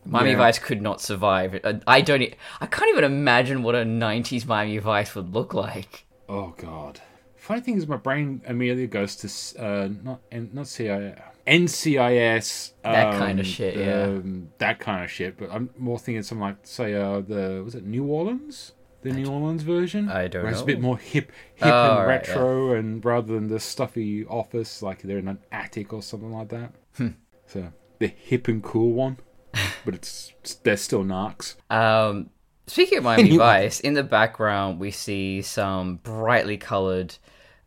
Miami 0.08 0.30
Yeah. 0.30 0.36
Vice 0.36 0.58
could 0.58 0.80
not 0.82 1.00
survive. 1.00 1.58
I- 1.64 1.80
I 1.86 2.00
don't. 2.00 2.22
e- 2.22 2.34
I 2.60 2.66
can't 2.66 2.90
even 2.90 3.04
imagine 3.04 3.62
what 3.64 3.74
a 3.74 3.84
'90s 3.84 4.46
Miami 4.46 4.78
Vice 4.78 5.14
would 5.16 5.34
look 5.34 5.52
like. 5.54 6.04
Oh 6.28 6.54
god. 6.56 7.00
Funny 7.36 7.60
thing 7.60 7.76
is, 7.76 7.86
my 7.88 7.96
brain 7.96 8.40
immediately 8.46 8.86
goes 8.86 9.16
to 9.16 9.62
uh, 9.64 9.88
not 10.04 10.20
not 10.52 10.66
CIS, 10.68 11.18
NCIS, 11.46 12.72
That 12.82 13.14
um, 13.14 13.18
kind 13.20 13.40
of 13.40 13.46
shit, 13.46 13.76
yeah. 13.76 14.02
um, 14.04 14.48
that 14.58 14.78
kind 14.78 15.04
of 15.04 15.10
shit. 15.10 15.36
But 15.38 15.50
I'm 15.52 15.70
more 15.78 15.98
thinking 15.98 16.22
something 16.22 16.42
like, 16.42 16.56
say, 16.64 16.94
uh, 16.94 17.20
the 17.20 17.62
was 17.64 17.74
it 17.74 17.84
New 17.84 18.04
Orleans, 18.04 18.72
the 19.02 19.12
New 19.12 19.26
Orleans 19.30 19.62
version? 19.62 20.08
I 20.08 20.26
don't 20.28 20.42
where 20.42 20.52
It's 20.52 20.60
a 20.62 20.64
bit 20.64 20.80
more 20.80 20.98
hip, 20.98 21.30
hip 21.54 21.66
Oh, 21.72 21.98
and 21.98 22.08
right, 22.08 22.26
retro, 22.28 22.72
and 22.74 23.04
rather 23.04 23.34
than 23.34 23.48
the 23.48 23.60
stuffy 23.60 24.24
office, 24.26 24.82
like 24.82 25.02
they're 25.02 25.18
in 25.18 25.28
an 25.28 25.38
attic 25.52 25.92
or 25.92 26.02
something 26.02 26.32
like 26.32 26.48
that. 26.48 26.72
Hmm. 26.96 27.08
So 27.46 27.72
the 27.98 28.08
hip 28.08 28.48
and 28.48 28.62
cool 28.62 28.92
one, 28.92 29.18
but 29.84 29.94
it's 29.94 30.32
they're 30.62 30.76
still 30.76 31.04
narcs. 31.04 31.54
Um, 31.70 32.30
speaking 32.66 32.98
of 32.98 33.04
Miami 33.04 33.30
You- 33.30 33.38
Vice, 33.38 33.80
in 33.80 33.94
the 33.94 34.02
background 34.04 34.80
we 34.80 34.90
see 34.90 35.42
some 35.42 35.96
brightly 35.96 36.56
colored, 36.56 37.14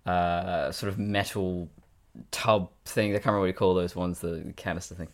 uh, 0.06 0.72
sort 0.72 0.92
of 0.92 1.00
metal 1.00 1.70
tub 2.32 2.70
thing. 2.86 3.12
I 3.12 3.14
can't 3.14 3.28
remember 3.28 3.42
what 3.42 3.48
you 3.48 3.54
call 3.54 3.74
those 3.74 3.96
ones, 3.96 4.20
the 4.20 4.54
canister 4.56 4.96
thing. 4.96 5.10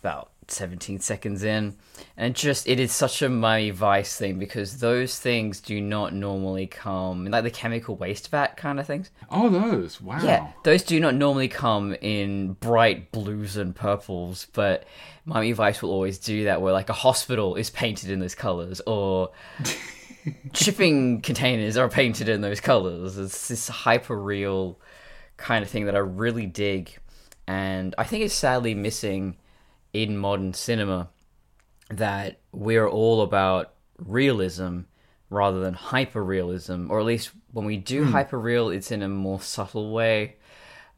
About 0.00 0.30
17 0.48 1.00
seconds 1.00 1.42
in, 1.42 1.76
and 2.16 2.34
just 2.34 2.68
it 2.68 2.78
is 2.78 2.92
such 2.92 3.22
a 3.22 3.28
Miami 3.28 3.70
Vice 3.70 4.16
thing 4.16 4.38
because 4.38 4.78
those 4.78 5.18
things 5.18 5.60
do 5.60 5.80
not 5.80 6.12
normally 6.12 6.66
come 6.66 7.26
like 7.26 7.44
the 7.44 7.50
chemical 7.50 7.96
waste 7.96 8.30
vat 8.30 8.56
kind 8.56 8.78
of 8.78 8.86
things. 8.86 9.10
Oh, 9.30 9.48
those! 9.48 10.00
Wow. 10.00 10.20
Yeah, 10.22 10.52
those 10.64 10.82
do 10.82 11.00
not 11.00 11.14
normally 11.14 11.48
come 11.48 11.94
in 12.00 12.54
bright 12.54 13.12
blues 13.12 13.56
and 13.56 13.74
purples, 13.74 14.46
but 14.52 14.84
Miami 15.24 15.52
Vice 15.52 15.82
will 15.82 15.90
always 15.90 16.18
do 16.18 16.44
that, 16.44 16.60
where 16.60 16.72
like 16.72 16.88
a 16.88 16.94
hospital 16.94 17.56
is 17.56 17.70
painted 17.70 18.10
in 18.10 18.20
those 18.20 18.34
colors, 18.34 18.80
or 18.86 19.30
shipping 20.54 21.20
containers 21.22 21.76
are 21.76 21.88
painted 21.88 22.28
in 22.28 22.40
those 22.40 22.60
colors. 22.60 23.18
It's 23.18 23.48
this 23.48 23.68
hyper 23.68 24.20
real 24.20 24.78
kind 25.36 25.62
of 25.64 25.70
thing 25.70 25.86
that 25.86 25.94
I 25.96 25.98
really 26.00 26.46
dig, 26.46 26.96
and 27.46 27.94
I 27.98 28.04
think 28.04 28.22
is 28.24 28.32
sadly 28.32 28.74
missing 28.74 29.36
in 29.92 30.16
modern 30.16 30.54
cinema. 30.54 31.08
That 31.90 32.40
we're 32.52 32.88
all 32.88 33.20
about 33.22 33.74
realism 33.98 34.80
rather 35.30 35.60
than 35.60 35.74
hyper 35.74 36.24
realism, 36.24 36.90
or 36.90 36.98
at 37.00 37.04
least 37.06 37.30
when 37.52 37.66
we 37.66 37.76
do 37.76 38.04
hyper 38.04 38.38
real, 38.38 38.70
it's 38.70 38.90
in 38.90 39.02
a 39.02 39.08
more 39.08 39.40
subtle 39.40 39.92
way. 39.92 40.36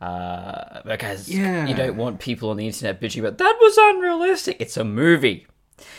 Uh, 0.01 0.83
because 0.85 1.29
Yeah. 1.29 1.67
you 1.67 1.75
don't 1.75 1.97
want 1.97 2.21
people 2.21 2.51
on 2.51 2.59
the 2.59 2.67
internet 2.67 3.01
bitching 3.01 3.21
about 3.21 3.39
that 3.39 3.57
was 3.61 3.79
unrealistic. 3.79 4.57
It's 4.61 4.77
a 4.77 4.85
movie. 4.85 5.47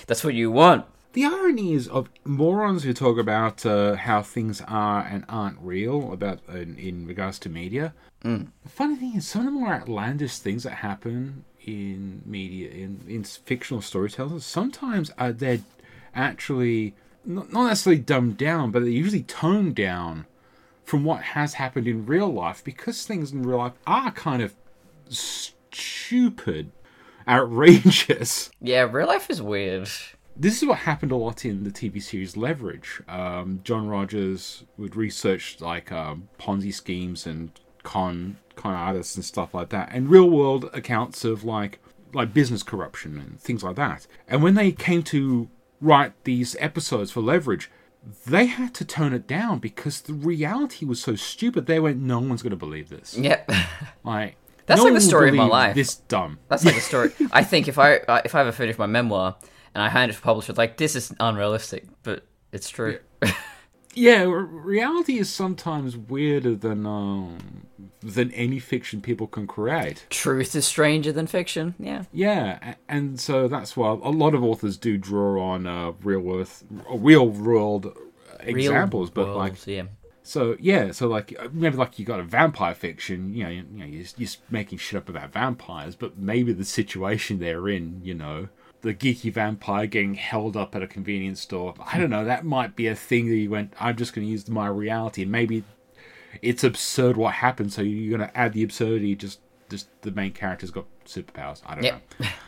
That's 0.06 0.24
what 0.24 0.36
you 0.36 0.52
want. 0.52 0.86
The 1.18 1.26
irony 1.26 1.74
is 1.74 1.88
of 1.88 2.12
morons 2.26 2.84
who 2.84 2.94
talk 2.94 3.18
about 3.18 3.66
uh, 3.66 3.96
how 3.96 4.22
things 4.22 4.62
are 4.68 5.02
and 5.02 5.26
aren't 5.28 5.58
real 5.60 6.14
about 6.14 6.42
in, 6.48 6.78
in 6.78 7.08
regards 7.08 7.40
to 7.40 7.50
media. 7.50 7.96
Mm. 8.24 8.50
The 8.62 8.70
funny 8.70 8.98
thing 8.98 9.16
is, 9.16 9.28
some 9.28 9.40
of 9.40 9.46
the 9.48 9.60
more 9.60 9.74
outlandish 9.74 10.38
things 10.38 10.62
that 10.62 10.74
happen 10.74 11.44
in 11.66 12.22
media, 12.24 12.70
in, 12.70 13.02
in 13.08 13.24
fictional 13.24 13.82
storytellers, 13.82 14.46
sometimes 14.46 15.10
are 15.18 15.32
they're 15.32 15.62
actually 16.14 16.94
not, 17.26 17.52
not 17.52 17.66
necessarily 17.66 18.00
dumbed 18.00 18.38
down, 18.38 18.70
but 18.70 18.82
they're 18.82 18.90
usually 18.90 19.24
toned 19.24 19.74
down 19.74 20.28
from 20.84 21.04
what 21.04 21.24
has 21.24 21.56
happened 21.56 21.88
in 21.88 22.06
real 22.06 22.32
life 22.32 22.64
because 22.64 23.08
things 23.08 23.32
in 23.32 23.42
real 23.42 23.58
life 23.58 23.74
are 23.88 24.12
kind 24.12 24.44
of 24.44 24.54
stupid, 25.10 26.72
outrageous 27.28 28.52
Yeah, 28.62 28.88
real 28.92 29.08
life 29.08 29.32
is 29.32 29.42
weird. 29.42 29.90
This 30.40 30.62
is 30.62 30.68
what 30.68 30.80
happened 30.80 31.12
a 31.12 31.16
lot 31.16 31.46
in 31.46 31.64
the 31.64 31.72
TV 31.72 32.02
series 32.02 32.38
Leverage. 32.38 33.02
Um, 33.08 33.62
John 33.64 33.88
Rogers 33.88 34.64
would 34.78 34.96
research 34.96 35.58
like 35.60 35.92
um, 35.92 36.30
Ponzi 36.40 36.74
schemes 36.74 37.26
and 37.26 37.52
con 37.84 38.38
con 38.56 38.74
artists 38.74 39.16
and 39.16 39.26
stuff 39.26 39.54
like 39.54 39.70
that, 39.70 39.90
and 39.92 40.10
real 40.10 40.30
world 40.30 40.70
accounts 40.74 41.24
of 41.24 41.44
like 41.44 41.80
like 42.14 42.34
business 42.34 42.64
corruption 42.64 43.18
and 43.18 43.40
things 43.40 43.64
like 43.64 43.76
that. 43.76 44.08
And 44.28 44.44
when 44.44 44.54
they 44.54 44.72
came 44.72 45.04
to 45.04 45.50
write 45.82 46.14
these 46.24 46.56
episodes 46.60 47.12
for 47.12 47.22
Leverage, 47.22 47.70
they 48.26 48.46
had 48.46 48.74
to 48.76 48.86
tone 48.86 49.14
it 49.14 49.28
down 49.28 49.60
because 49.60 50.02
the 50.02 50.14
reality 50.14 50.86
was 50.86 51.02
so 51.02 51.16
stupid. 51.16 51.66
They 51.66 51.80
went, 51.80 51.98
"No 51.98 52.20
one's 52.20 52.44
going 52.44 52.52
to 52.52 52.58
believe 52.58 52.90
this." 52.90 53.18
Yep. 53.18 53.52
Like 54.04 54.38
That's 54.68 54.80
no 54.80 54.86
like 54.86 54.94
the 54.94 55.02
story 55.02 55.30
of 55.30 55.36
my 55.36 55.46
life. 55.46 55.76
This 55.76 55.96
dumb. 55.96 56.40
That's 56.48 56.64
like 56.64 56.78
a 56.78 56.82
story. 56.82 57.12
I 57.32 57.44
think 57.44 57.68
if 57.68 57.78
I 57.78 57.98
uh, 57.98 58.22
if 58.24 58.36
I 58.36 58.42
ever 58.42 58.54
finish 58.54 58.78
my 58.78 58.86
memoir 58.86 59.36
and 59.74 59.84
I 59.84 59.90
hand 59.90 60.12
it 60.12 60.16
to 60.16 60.22
publishers 60.22 60.58
like 60.58 60.78
this 60.78 60.96
is 60.96 61.14
unrealistic, 61.20 61.86
but 62.04 62.26
it's 62.52 62.70
true. 62.70 63.00
Yeah, 63.94 64.22
re- 64.26 64.44
reality 64.44 65.18
is 65.18 65.28
sometimes 65.28 65.98
weirder 65.98 66.56
than 66.56 66.86
um, 66.86 67.66
than 68.02 68.32
any 68.34 68.60
fiction 68.60 69.02
people 69.02 69.26
can 69.26 69.48
create. 69.48 70.06
Truth 70.12 70.56
is 70.56 70.68
stranger 70.68 71.12
than 71.12 71.26
fiction. 71.26 71.74
Yeah. 71.80 72.04
Yeah, 72.14 72.76
and 72.88 73.20
so 73.20 73.48
that's 73.48 73.76
why 73.76 73.90
a 73.90 74.12
lot 74.12 74.36
of 74.36 74.44
authors 74.44 74.78
do 74.78 75.00
draw 75.00 75.42
on 75.42 75.66
uh, 75.66 75.94
real 76.04 76.20
worth, 76.20 76.64
real 76.92 77.28
world 77.28 77.86
Real 78.46 78.58
examples. 78.58 79.10
but 79.10 79.36
like, 79.36 79.66
yeah. 79.66 79.84
so 80.22 80.56
yeah, 80.60 80.92
so 80.92 81.08
like 81.08 81.36
uh, 81.40 81.48
maybe 81.52 81.76
like 81.78 81.98
you 81.98 82.06
got 82.06 82.20
a 82.20 82.24
vampire 82.24 82.76
fiction, 82.76 83.34
you 83.34 83.44
know, 83.46 83.50
you, 83.50 83.66
you 83.74 83.80
know, 83.80 83.86
you're, 83.86 84.02
you're 84.16 84.28
just 84.28 84.40
making 84.52 84.78
shit 84.78 84.98
up 85.00 85.10
about 85.10 85.34
vampires, 85.34 85.96
but 85.96 86.20
maybe 86.20 86.54
the 86.54 86.66
situation 86.66 87.40
they're 87.40 87.68
in, 87.68 88.02
you 88.04 88.14
know, 88.14 88.48
the 88.82 88.94
geeky 88.94 89.32
vampire 89.32 89.88
getting 89.88 90.16
held 90.16 90.56
up 90.56 90.76
at 90.76 90.84
a 90.84 90.88
convenience 90.88 91.42
store. 91.42 91.74
I 91.80 91.98
don't 91.98 92.10
know. 92.10 92.26
That 92.26 92.46
might 92.46 92.76
be 92.76 92.88
a 92.88 92.96
thing 92.96 93.28
that 93.28 93.36
you 93.36 93.50
went. 93.50 93.74
I'm 93.80 93.96
just 93.96 94.14
going 94.14 94.26
to 94.26 94.32
use 94.32 94.48
my 94.48 94.68
reality, 94.68 95.24
and 95.24 95.32
maybe 95.32 95.64
it's 96.42 96.64
absurd 96.64 97.18
what 97.18 97.36
happened. 97.36 97.74
So 97.74 97.82
you're 97.82 98.18
going 98.18 98.30
to 98.30 98.38
add 98.38 98.54
the 98.54 98.64
absurdity. 98.64 99.16
Just, 99.16 99.40
just 99.70 99.90
the 100.02 100.12
main 100.12 100.32
character's 100.32 100.72
got 100.72 100.86
superpowers. 101.06 101.62
I 101.66 101.76
don't 101.76 101.84
know. 101.84 102.00
Yep. 102.20 102.32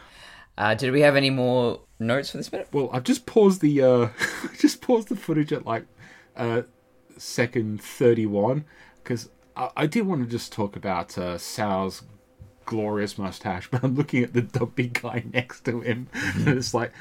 Uh, 0.60 0.76
did 0.76 0.92
we 0.92 1.00
have 1.00 1.16
any 1.16 1.30
more 1.30 1.80
notes 2.00 2.32
for 2.32 2.38
this 2.38 2.52
minute? 2.52 2.68
Well, 2.74 2.90
I've 2.92 3.06
just 3.06 3.26
paused 3.26 3.62
the 3.62 3.82
uh 3.82 4.10
just 4.60 4.82
paused 4.82 5.08
the 5.08 5.16
footage 5.16 5.54
at 5.54 5.66
like 5.66 5.86
uh 6.36 6.64
second 7.18 7.82
31 7.82 8.66
because 9.02 9.30
I, 9.56 9.70
I 9.78 9.88
did 9.88 10.06
want 10.06 10.22
to 10.22 10.30
just 10.30 10.52
talk 10.52 10.76
about 10.76 11.18
uh 11.18 11.38
Sal's 11.38 12.04
glorious 12.70 13.18
mustache, 13.18 13.68
but 13.72 13.84
I'm 13.84 13.96
looking 13.96 14.24
at 14.24 14.34
the 14.34 14.44
dumpy 14.44 14.88
guy 14.88 15.24
next 15.34 15.66
to 15.66 15.82
him 15.82 16.08
and 16.14 16.48
it's 16.50 16.74
like 16.74 16.92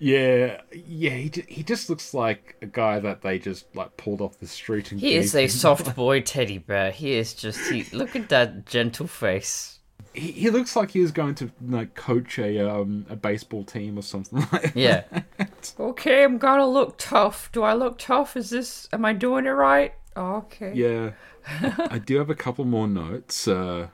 yeah, 0.00 0.60
yeah, 0.72 1.10
he 1.10 1.28
just, 1.28 1.48
he 1.48 1.62
just 1.64 1.90
looks 1.90 2.14
like 2.14 2.56
a 2.62 2.66
guy 2.66 3.00
that 3.00 3.22
they 3.22 3.38
just 3.40 3.74
like 3.74 3.96
pulled 3.96 4.20
off 4.20 4.38
the 4.38 4.46
street 4.46 4.92
and 4.92 5.00
He 5.00 5.14
is 5.14 5.34
a 5.34 5.42
him- 5.42 5.48
soft 5.48 5.96
boy 6.02 6.20
teddy 6.20 6.58
bear. 6.58 6.92
He 6.92 7.14
is 7.14 7.34
just. 7.34 7.58
He, 7.68 7.82
look 7.96 8.14
at 8.14 8.28
that 8.28 8.64
gentle 8.66 9.08
face. 9.08 9.80
He, 10.14 10.30
he 10.30 10.50
looks 10.50 10.76
like 10.76 10.92
he 10.92 11.00
was 11.00 11.10
going 11.10 11.34
to 11.36 11.50
like 11.66 11.96
coach 11.96 12.38
a 12.38 12.60
um 12.70 13.06
a 13.08 13.16
baseball 13.16 13.64
team 13.64 13.98
or 13.98 14.02
something 14.02 14.46
like 14.52 14.70
Yeah. 14.76 15.02
okay, 15.80 16.22
I'm 16.22 16.38
gonna 16.38 16.68
look 16.68 16.94
tough. 16.98 17.50
Do 17.50 17.64
I 17.64 17.74
look 17.74 17.98
tough? 17.98 18.36
Is 18.36 18.50
this? 18.50 18.88
Am 18.92 19.04
I 19.04 19.14
doing 19.14 19.46
it 19.46 19.50
right? 19.50 19.94
Okay. 20.16 20.72
Yeah, 20.76 21.10
I 21.90 21.98
do 21.98 22.18
have 22.18 22.30
a 22.30 22.34
couple 22.36 22.64
more 22.64 22.86
notes. 22.86 23.48
Uh, 23.48 23.88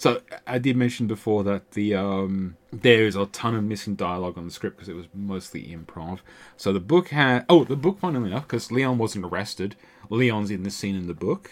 so 0.00 0.22
I 0.46 0.56
did 0.56 0.78
mention 0.78 1.06
before 1.06 1.44
that 1.44 1.72
the 1.72 1.94
um, 1.94 2.56
there 2.72 3.04
is 3.04 3.16
a 3.16 3.26
ton 3.26 3.54
of 3.54 3.64
missing 3.64 3.96
dialogue 3.96 4.38
on 4.38 4.46
the 4.46 4.50
script 4.50 4.78
because 4.78 4.88
it 4.88 4.96
was 4.96 5.08
mostly 5.12 5.64
improv. 5.64 6.20
So 6.56 6.72
the 6.72 6.80
book 6.80 7.08
had 7.08 7.44
oh 7.50 7.64
the 7.64 7.76
book 7.76 8.00
funnily 8.00 8.30
enough 8.30 8.44
because 8.44 8.72
Leon 8.72 8.96
wasn't 8.96 9.26
arrested. 9.26 9.76
Leon's 10.08 10.50
in 10.50 10.62
the 10.62 10.70
scene 10.70 10.96
in 10.96 11.06
the 11.06 11.12
book. 11.12 11.50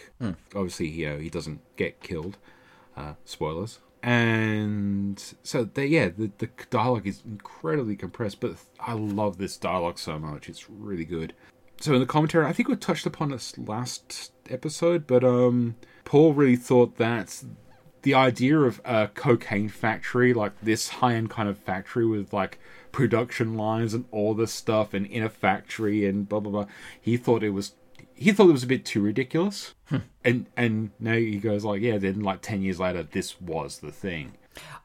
Obviously 0.55 0.89
he 0.91 1.05
uh, 1.05 1.19
he 1.19 1.29
doesn't 1.29 1.61
get 1.77 2.01
killed. 2.01 2.39
Uh, 2.97 3.13
spoilers. 3.27 3.81
And 4.03 5.23
so 5.43 5.65
they, 5.65 5.87
yeah, 5.87 6.09
the, 6.09 6.31
the 6.39 6.49
dialogue 6.71 7.07
is 7.07 7.23
incredibly 7.27 7.97
compressed, 7.97 8.41
but 8.41 8.55
I 8.81 8.95
love 8.95 9.39
this 9.39 9.57
dialogue 9.57 9.99
so 9.99 10.19
much. 10.19 10.49
It's 10.49 10.71
really 10.71 11.05
good 11.05 11.35
so 11.81 11.95
in 11.95 12.01
the 12.01 12.07
commentary, 12.07 12.45
I 12.45 12.53
think 12.53 12.69
we 12.69 12.77
touched 12.77 13.07
upon 13.07 13.31
this 13.31 13.57
last 13.57 14.33
episode, 14.51 15.07
but 15.07 15.23
um, 15.23 15.77
Paul 16.05 16.33
really 16.33 16.57
thought 16.57 16.97
that 16.97 17.45
the 18.09 18.15
idea 18.15 18.59
of 18.59 18.81
a 18.87 19.09
cocaine 19.09 19.69
factory, 19.69 20.33
like 20.33 20.59
this 20.63 20.89
high-end 20.89 21.29
kind 21.29 21.47
of 21.47 21.59
factory 21.59 22.07
with 22.07 22.33
like 22.33 22.59
production 22.91 23.55
lines 23.55 23.93
and 23.93 24.07
all 24.11 24.33
this 24.33 24.51
stuff, 24.51 24.95
and 24.95 25.05
in 25.05 25.23
a 25.23 25.29
factory 25.29 26.07
and 26.07 26.27
blah 26.27 26.41
blah 26.41 26.51
blah, 26.51 26.67
he 26.99 27.19
thought 27.19 27.43
it 27.43 27.51
was 27.51 27.75
he 28.15 28.33
thought 28.33 28.49
it 28.49 28.53
was 28.53 28.65
a 28.65 28.67
bit 28.67 28.87
too 28.87 29.03
ridiculous, 29.03 29.75
and 30.25 30.47
and 30.57 30.91
now 30.99 31.13
he 31.13 31.37
goes 31.37 31.67
like, 31.67 31.83
yeah, 31.83 31.99
then 31.99 32.23
like 32.23 32.41
ten 32.41 32.63
years 32.63 32.81
later, 32.81 33.03
this 33.03 33.39
was 33.43 33.81
the 33.81 33.93
thing. 33.93 34.33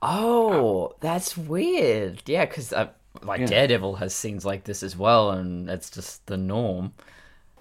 Oh, 0.02 0.96
that's 1.00 1.38
weird. 1.38 2.24
Yeah, 2.26 2.44
because 2.44 2.74
uh, 2.74 2.90
like 3.22 3.40
Yeah. 3.40 3.46
Daredevil 3.48 3.96
has 3.96 4.14
scenes 4.14 4.44
like 4.44 4.66
this 4.66 4.84
as 4.84 4.98
well, 4.98 5.32
and 5.32 5.70
it's 5.70 5.90
just 5.90 6.26
the 6.26 6.36
norm. 6.36 6.92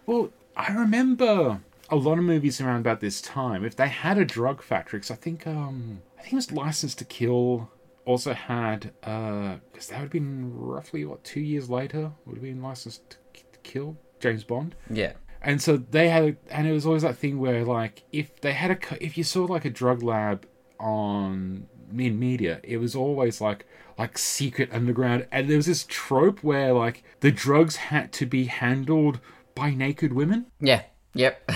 Well, 0.06 0.30
I 0.56 0.72
remember 0.72 1.60
a 1.92 1.96
lot 1.96 2.18
of 2.18 2.24
movies 2.24 2.60
around 2.60 2.80
about 2.80 3.00
this 3.00 3.20
time. 3.20 3.64
If 3.64 3.76
they 3.76 3.88
had 3.88 4.18
a 4.18 4.24
drug 4.24 4.62
factory, 4.62 4.98
because 4.98 5.10
I 5.10 5.14
think 5.16 5.46
um, 5.46 6.00
I 6.18 6.22
think 6.22 6.32
it 6.32 6.36
was 6.36 6.50
License 6.50 6.94
to 6.96 7.04
Kill 7.04 7.70
also 8.04 8.32
had 8.32 8.92
because 9.02 9.86
that 9.88 9.98
would 9.98 10.04
have 10.06 10.10
been 10.10 10.52
roughly 10.56 11.04
what 11.04 11.22
two 11.22 11.40
years 11.40 11.70
later 11.70 12.10
would 12.26 12.36
have 12.36 12.42
been 12.42 12.62
licensed 12.62 13.18
to 13.34 13.58
kill 13.62 13.96
James 14.18 14.42
Bond. 14.42 14.74
Yeah. 14.90 15.12
And 15.40 15.60
so 15.60 15.76
they 15.76 16.08
had, 16.08 16.36
and 16.50 16.66
it 16.68 16.72
was 16.72 16.86
always 16.86 17.02
that 17.02 17.16
thing 17.16 17.38
where, 17.40 17.64
like, 17.64 18.04
if 18.12 18.40
they 18.40 18.52
had 18.52 18.70
a, 18.70 19.04
if 19.04 19.18
you 19.18 19.24
saw 19.24 19.44
like 19.44 19.64
a 19.64 19.70
drug 19.70 20.02
lab 20.02 20.46
on 20.78 21.66
in 21.96 22.18
media, 22.18 22.60
it 22.62 22.78
was 22.78 22.94
always 22.94 23.40
like, 23.40 23.66
like 23.98 24.16
secret 24.18 24.70
underground, 24.72 25.26
and 25.30 25.50
there 25.50 25.56
was 25.56 25.66
this 25.66 25.84
trope 25.88 26.42
where 26.42 26.72
like 26.72 27.02
the 27.20 27.30
drugs 27.30 27.76
had 27.76 28.12
to 28.14 28.26
be 28.26 28.44
handled 28.44 29.20
by 29.54 29.70
naked 29.74 30.12
women, 30.12 30.46
Yeah. 30.60 30.82
Yep. 31.14 31.50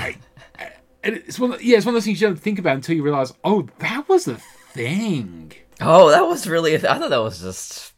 and 1.02 1.16
it's 1.16 1.38
one, 1.38 1.52
of, 1.54 1.62
yeah, 1.62 1.76
it's 1.76 1.86
one 1.86 1.94
of 1.94 1.96
those 1.96 2.04
things 2.04 2.20
you 2.20 2.26
don't 2.26 2.38
think 2.38 2.58
about 2.58 2.76
until 2.76 2.96
you 2.96 3.02
realize, 3.02 3.32
oh, 3.44 3.68
that 3.78 4.08
was 4.08 4.28
a 4.28 4.36
thing. 4.36 5.52
oh, 5.80 6.10
that 6.10 6.26
was 6.26 6.46
really. 6.48 6.74
I 6.74 6.78
thought 6.78 7.10
that 7.10 7.16
was 7.16 7.40
just. 7.40 7.92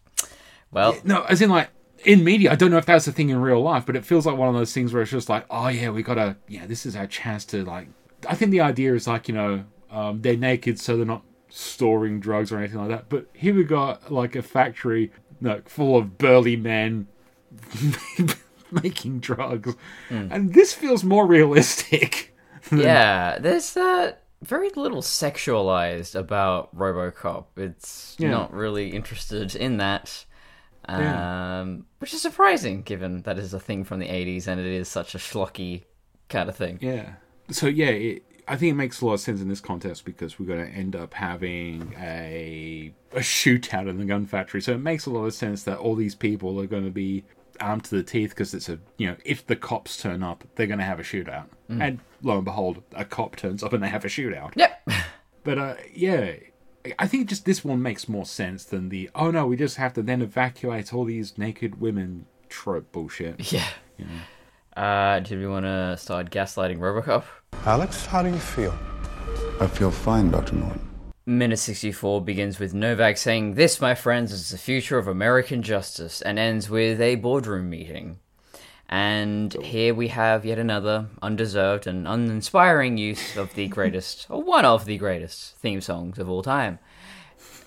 Well, 0.71 0.97
No, 1.05 1.23
as 1.23 1.41
in 1.41 1.49
like 1.51 1.71
in 2.05 2.23
media, 2.23 2.53
I 2.53 2.55
don't 2.55 2.71
know 2.71 2.77
if 2.77 2.87
that's 2.87 3.09
a 3.09 3.13
thing 3.13 3.31
in 3.31 3.41
real 3.41 3.63
life, 3.63 3.87
but 3.87 3.97
it 3.97 4.05
feels 4.05 4.27
like 4.27 4.37
one 4.37 4.49
of 4.49 4.55
those 4.55 4.73
things 4.73 4.93
where 4.93 5.03
it's 5.03 5.11
just 5.11 5.29
like, 5.29 5.47
oh 5.51 5.69
yeah, 5.69 5.91
we 5.91 6.03
gotta, 6.03 6.37
yeah, 6.47 6.67
this 6.67 6.85
is 6.87 6.95
our 6.95 7.07
chance 7.07 7.45
to 7.47 7.65
like. 7.65 7.89
I 8.29 8.35
think 8.35 8.51
the 8.51 8.61
idea 8.61 8.95
is 8.95 9.07
like 9.07 9.29
you 9.29 9.35
know 9.35 9.65
um, 9.91 10.21
they're 10.23 10.37
naked, 10.37 10.79
so 10.79 10.97
they're 10.97 11.07
not 11.07 11.23
storing 11.49 12.21
drugs 12.21 12.53
or 12.53 12.59
anything 12.59 12.79
like 12.79 12.91
that. 12.91 13.09
But 13.09 13.27
here 13.33 13.55
we 13.55 13.65
got 13.65 14.13
like 14.13 14.37
a 14.37 14.43
factory 14.43 15.11
like 15.41 15.69
full 15.69 15.97
of 15.97 16.19
burly 16.19 16.57
men 16.57 17.07
making 18.83 19.21
drugs, 19.21 19.75
and 20.11 20.55
this 20.55 20.73
feels 20.73 21.05
more 21.05 21.27
realistic. 21.27 22.35
yeah, 22.73 23.39
there's 23.39 23.77
uh, 23.77 24.13
very 24.43 24.71
little 24.77 25.03
sexualized 25.03 26.15
about 26.15 26.75
RoboCop. 26.77 27.47
It's 27.57 28.17
Yeah. 28.19 28.31
not 28.31 28.53
really 28.53 28.91
interested 28.91 29.55
in 29.55 29.79
that. 29.79 30.25
Um, 30.91 31.03
Yeah. 31.03 31.77
which 31.99 32.15
is 32.15 32.23
surprising 32.23 32.83
given 32.83 33.23
that 33.23 33.39
is 33.39 33.53
a 33.53 33.61
thing 33.61 33.85
from 33.85 33.99
the 34.01 34.09
80s 34.09 34.47
and 34.47 34.59
it 34.59 34.65
is 34.67 34.89
such 34.89 35.15
a 35.15 35.19
schlocky 35.19 35.83
kind 36.31 36.49
of 36.49 36.57
thing. 36.57 36.79
Yeah. 36.81 37.15
So 37.51 37.67
yeah, 37.67 37.89
it, 37.89 38.23
I 38.47 38.57
think 38.57 38.71
it 38.71 38.77
makes 38.77 39.03
a 39.03 39.07
lot 39.07 39.15
of 39.15 39.21
sense 39.21 39.43
in 39.43 39.49
this 39.49 39.61
context 39.61 40.07
because 40.07 40.39
we're 40.39 40.47
going 40.47 40.65
to 40.67 40.73
end 40.73 40.97
up 40.97 41.13
having 41.13 41.95
a 41.99 42.93
a 43.13 43.19
shootout 43.21 43.89
in 43.89 43.99
the 43.99 44.05
gun 44.07 44.25
factory. 44.25 44.63
So 44.63 44.73
it 44.73 44.79
makes 44.79 45.05
a 45.05 45.11
lot 45.11 45.25
of 45.25 45.35
sense 45.35 45.63
that 45.65 45.77
all 45.79 45.95
these 45.95 46.15
people 46.15 46.59
are 46.61 46.67
going 46.67 46.85
to 46.85 46.91
be 46.91 47.25
armed 47.61 47.85
to 47.85 47.97
the 47.97 48.03
teeth 48.03 48.31
because 48.31 48.55
it's 48.55 48.69
a 48.69 48.79
you 48.97 49.07
know 49.09 49.17
if 49.25 49.47
the 49.47 49.57
cops 49.57 49.97
turn 49.97 50.23
up, 50.23 50.45
they're 50.55 50.67
going 50.67 50.79
to 50.79 50.85
have 50.85 51.01
a 51.01 51.05
shootout. 51.05 51.47
And 51.69 52.01
lo 52.23 52.37
and 52.37 52.45
behold, 52.45 52.83
a 52.95 53.05
cop 53.05 53.37
turns 53.37 53.63
up 53.63 53.73
and 53.75 53.83
they 53.83 53.89
have 53.89 54.05
a 54.05 54.09
shootout. 54.09 54.53
Yep. 54.57 54.89
But 55.45 55.59
uh, 55.59 55.75
yeah, 55.95 56.35
I 56.99 57.07
think 57.07 57.29
just 57.29 57.47
this 57.47 57.65
one 57.65 57.81
makes 57.81 58.07
more 58.07 58.27
sense 58.27 58.65
than 58.65 58.91
the 58.91 59.09
oh 59.15 59.31
no, 59.31 59.47
we 59.47 59.57
just 59.57 59.77
have 59.77 59.95
to 59.95 60.03
then 60.03 60.21
evacuate 60.21 60.93
all 60.93 61.05
these 61.05 61.39
naked 61.39 61.81
women 61.81 62.27
trope 62.49 62.93
bullshit. 62.93 63.53
yeah. 63.53 63.69
Uh, 64.77 65.21
did 65.21 65.39
we 65.39 65.47
want 65.47 65.65
to 65.65 65.97
start 65.97 66.31
gaslighting 66.31 66.79
RoboCop? 66.79 67.25
Alex, 67.65 68.07
how 68.07 68.23
do 68.23 68.29
you 68.29 68.39
feel? 68.39 68.77
I 69.61 69.67
feel 69.67 69.91
fine, 69.91 70.31
Dr. 70.31 70.55
Norton. 70.57 70.88
Minute 71.29 71.59
64 71.59 72.23
begins 72.23 72.59
with 72.59 72.73
Novak 72.73 73.19
saying, 73.19 73.53
This, 73.53 73.83
my 73.83 73.95
friends, 73.95 74.33
is 74.33 74.49
the 74.49 74.57
future 74.57 74.97
of 74.97 75.07
American 75.07 75.63
justice, 75.63 76.23
and 76.23 76.39
ends 76.39 76.71
with 76.71 77.03
a 77.03 77.17
boardroom 77.17 77.69
meeting. 77.69 78.19
And 78.89 79.53
here 79.53 79.93
we 79.93 80.09
have 80.09 80.47
yet 80.47 80.59
another 80.59 81.09
undeserved 81.21 81.87
and 81.87 82.09
uninspiring 82.09 82.97
use 82.97 83.37
of 83.37 83.53
the 83.53 83.69
greatest, 83.69 84.27
or 84.31 84.43
one 84.43 84.65
of 84.65 84.87
the 84.87 84.97
greatest, 84.97 85.55
theme 85.57 85.83
songs 85.83 86.19
of 86.19 86.31
all 86.31 86.43
time. 86.43 86.79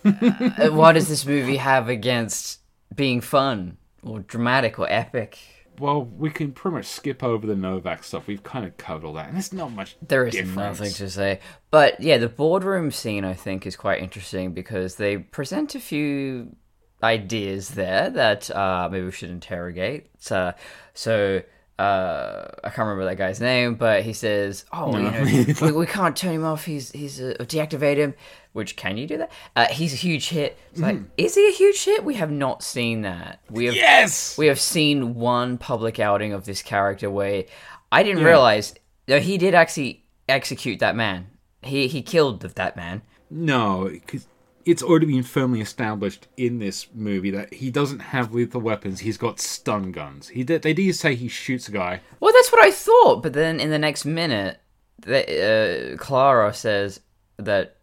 Uh, 0.03 0.69
what 0.71 0.93
does 0.93 1.07
this 1.07 1.27
movie 1.27 1.57
have 1.57 1.87
against 1.87 2.61
being 2.95 3.21
fun, 3.21 3.77
or 4.01 4.21
dramatic, 4.21 4.79
or 4.79 4.87
epic? 4.89 5.37
Well, 5.81 6.03
we 6.05 6.29
can 6.29 6.51
pretty 6.51 6.75
much 6.75 6.85
skip 6.85 7.23
over 7.23 7.47
the 7.47 7.55
Novak 7.55 8.03
stuff. 8.03 8.27
We've 8.27 8.43
kind 8.43 8.65
of 8.65 8.77
covered 8.77 9.03
all 9.03 9.13
that, 9.13 9.25
and 9.25 9.35
there's 9.35 9.51
not 9.51 9.71
much. 9.71 9.97
There 10.07 10.27
is 10.27 10.33
difference. 10.33 10.55
nothing 10.55 10.93
to 10.93 11.09
say. 11.09 11.39
But 11.71 11.99
yeah, 11.99 12.19
the 12.19 12.29
boardroom 12.29 12.91
scene 12.91 13.25
I 13.25 13.33
think 13.33 13.65
is 13.65 13.75
quite 13.75 13.99
interesting 13.99 14.53
because 14.53 14.97
they 14.97 15.17
present 15.17 15.73
a 15.73 15.79
few 15.79 16.55
ideas 17.01 17.69
there 17.69 18.11
that 18.11 18.51
uh, 18.51 18.89
maybe 18.91 19.05
we 19.05 19.11
should 19.11 19.31
interrogate. 19.31 20.11
So, 20.19 20.53
so 20.93 21.41
uh, 21.81 22.47
I 22.63 22.69
can't 22.69 22.79
remember 22.87 23.05
that 23.05 23.17
guy's 23.17 23.39
name, 23.41 23.75
but 23.75 24.03
he 24.03 24.13
says, 24.13 24.65
"Oh, 24.71 24.95
you 24.97 25.03
know, 25.09 25.53
we, 25.61 25.71
we 25.71 25.85
can't 25.85 26.15
turn 26.15 26.33
him 26.33 26.45
off. 26.45 26.65
He's 26.65 26.91
he's 26.91 27.19
uh, 27.21 27.35
deactivate 27.39 27.97
him." 27.97 28.13
Which 28.53 28.75
can 28.75 28.97
you 28.97 29.07
do 29.07 29.17
that? 29.19 29.31
Uh, 29.55 29.67
he's 29.67 29.93
a 29.93 29.95
huge 29.95 30.27
hit. 30.27 30.57
It's 30.71 30.81
like, 30.81 30.99
is 31.15 31.35
he 31.35 31.47
a 31.47 31.51
huge 31.53 31.85
hit? 31.85 32.03
We 32.03 32.15
have 32.15 32.29
not 32.31 32.61
seen 32.63 33.03
that. 33.03 33.39
We 33.49 33.65
have 33.67 33.75
Yes. 33.75 34.37
we 34.37 34.47
have 34.47 34.59
seen 34.59 35.15
one 35.15 35.57
public 35.57 35.99
outing 36.01 36.33
of 36.33 36.43
this 36.43 36.61
character 36.61 37.09
where 37.09 37.45
I 37.93 38.03
didn't 38.03 38.25
realize 38.25 38.75
that 39.05 39.21
he 39.21 39.37
did 39.37 39.55
actually 39.55 40.03
execute 40.27 40.79
that 40.79 40.95
man. 40.97 41.27
He 41.61 41.87
he 41.87 42.01
killed 42.01 42.41
that 42.41 42.75
man. 42.75 43.01
No, 43.29 43.87
because 43.89 44.27
it's 44.65 44.83
already 44.83 45.05
been 45.07 45.23
firmly 45.23 45.61
established 45.61 46.27
in 46.37 46.59
this 46.59 46.87
movie 46.93 47.31
that 47.31 47.53
he 47.53 47.71
doesn't 47.71 47.99
have 47.99 48.33
lethal 48.33 48.61
weapons. 48.61 48.99
He's 48.99 49.17
got 49.17 49.39
stun 49.39 49.91
guns. 49.91 50.29
He 50.29 50.43
did, 50.43 50.61
they 50.61 50.73
did 50.73 50.95
say 50.95 51.15
he 51.15 51.27
shoots 51.27 51.67
a 51.67 51.71
guy. 51.71 52.01
Well, 52.19 52.33
that's 52.33 52.51
what 52.51 52.63
I 52.63 52.71
thought. 52.71 53.23
But 53.23 53.33
then 53.33 53.59
in 53.59 53.69
the 53.69 53.79
next 53.79 54.05
minute, 54.05 54.59
the, 54.99 55.93
uh, 55.93 55.97
Clara 55.97 56.53
says 56.53 56.99
that 57.37 57.77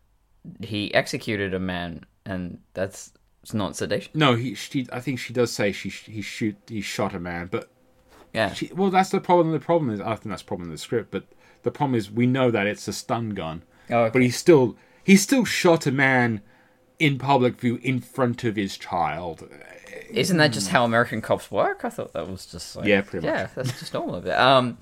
he 0.62 0.92
executed 0.94 1.52
a 1.54 1.58
man, 1.58 2.04
and 2.24 2.58
that's 2.74 3.12
it's 3.42 3.54
not 3.54 3.76
sedation. 3.76 4.12
No, 4.14 4.34
he. 4.36 4.54
She, 4.54 4.86
I 4.92 5.00
think 5.00 5.18
she 5.18 5.32
does 5.32 5.52
say 5.52 5.72
she 5.72 5.88
he 5.90 6.22
shoot 6.22 6.56
he 6.68 6.80
shot 6.80 7.14
a 7.14 7.20
man, 7.20 7.48
but 7.50 7.70
Yeah, 8.32 8.52
she, 8.52 8.70
well, 8.74 8.90
that's 8.90 9.10
the 9.10 9.20
problem. 9.20 9.52
The 9.52 9.58
problem 9.60 9.90
is 9.90 10.00
I 10.00 10.14
think 10.16 10.30
that's 10.30 10.42
the 10.42 10.48
problem 10.48 10.68
in 10.68 10.72
the 10.72 10.78
script, 10.78 11.10
but 11.10 11.24
the 11.62 11.70
problem 11.70 11.94
is 11.96 12.10
we 12.10 12.26
know 12.26 12.50
that 12.50 12.66
it's 12.66 12.86
a 12.88 12.92
stun 12.92 13.30
gun, 13.30 13.62
Oh, 13.90 14.02
okay. 14.04 14.12
but 14.12 14.22
he 14.22 14.30
still 14.30 14.76
he 15.02 15.16
still 15.16 15.44
shot 15.44 15.86
a 15.86 15.92
man 15.92 16.40
in 16.98 17.18
public 17.18 17.60
view 17.60 17.78
in 17.82 18.00
front 18.00 18.44
of 18.44 18.56
his 18.56 18.76
child. 18.76 19.48
isn't 20.10 20.36
that 20.36 20.52
just 20.52 20.68
how 20.68 20.84
American 20.84 21.20
cops 21.20 21.50
work? 21.50 21.84
I 21.84 21.90
thought 21.90 22.12
that 22.12 22.28
was 22.28 22.46
just 22.46 22.76
like 22.76 22.86
Yeah, 22.86 23.02
pretty 23.02 23.26
much. 23.26 23.36
Yeah, 23.36 23.48
that's 23.54 23.78
just 23.78 23.94
normal 23.94 24.16
of 24.16 24.26
it. 24.26 24.32
Um, 24.36 24.78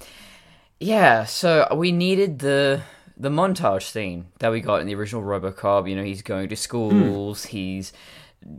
yeah. 0.81 1.24
So 1.24 1.66
we 1.74 1.92
needed 1.92 2.38
the 2.38 2.83
the 3.16 3.31
montage 3.31 3.90
scene 3.90 4.26
that 4.40 4.50
we 4.52 4.61
got 4.61 4.81
in 4.81 4.87
the 4.87 4.94
original 4.94 5.22
RoboCop. 5.22 5.88
You 5.88 5.96
know, 5.96 6.05
he's 6.05 6.22
going 6.22 6.48
to 6.48 6.57
schools. 6.57 7.46
He's 7.46 7.92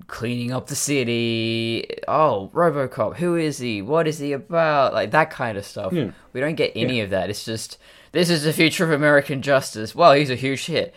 cleaning 0.08 0.52
up 0.52 0.68
the 0.68 0.76
city. 0.76 1.88
Oh, 2.08 2.52
RoboCop, 2.54 3.18
who 3.18 3.36
is 3.36 3.60
he? 3.60 3.82
What 3.82 4.08
is 4.08 4.20
he 4.20 4.34
about? 4.34 4.94
Like 4.94 5.12
that 5.12 5.30
kind 5.30 5.58
of 5.58 5.66
stuff. 5.66 5.94
Yeah. 5.94 6.12
We 6.34 6.42
don't 6.42 6.56
get 6.56 6.72
any 6.76 7.02
of 7.02 7.12
that. 7.12 7.30
It's 7.30 7.46
just 7.46 7.78
this 8.12 8.30
is 8.30 8.44
the 8.44 8.54
future 8.54 8.84
of 8.84 8.92
American 8.92 9.42
justice. 9.42 9.94
Well, 9.96 10.14
he's 10.14 10.30
a 10.30 10.36
huge 10.36 10.66
hit. 10.66 10.94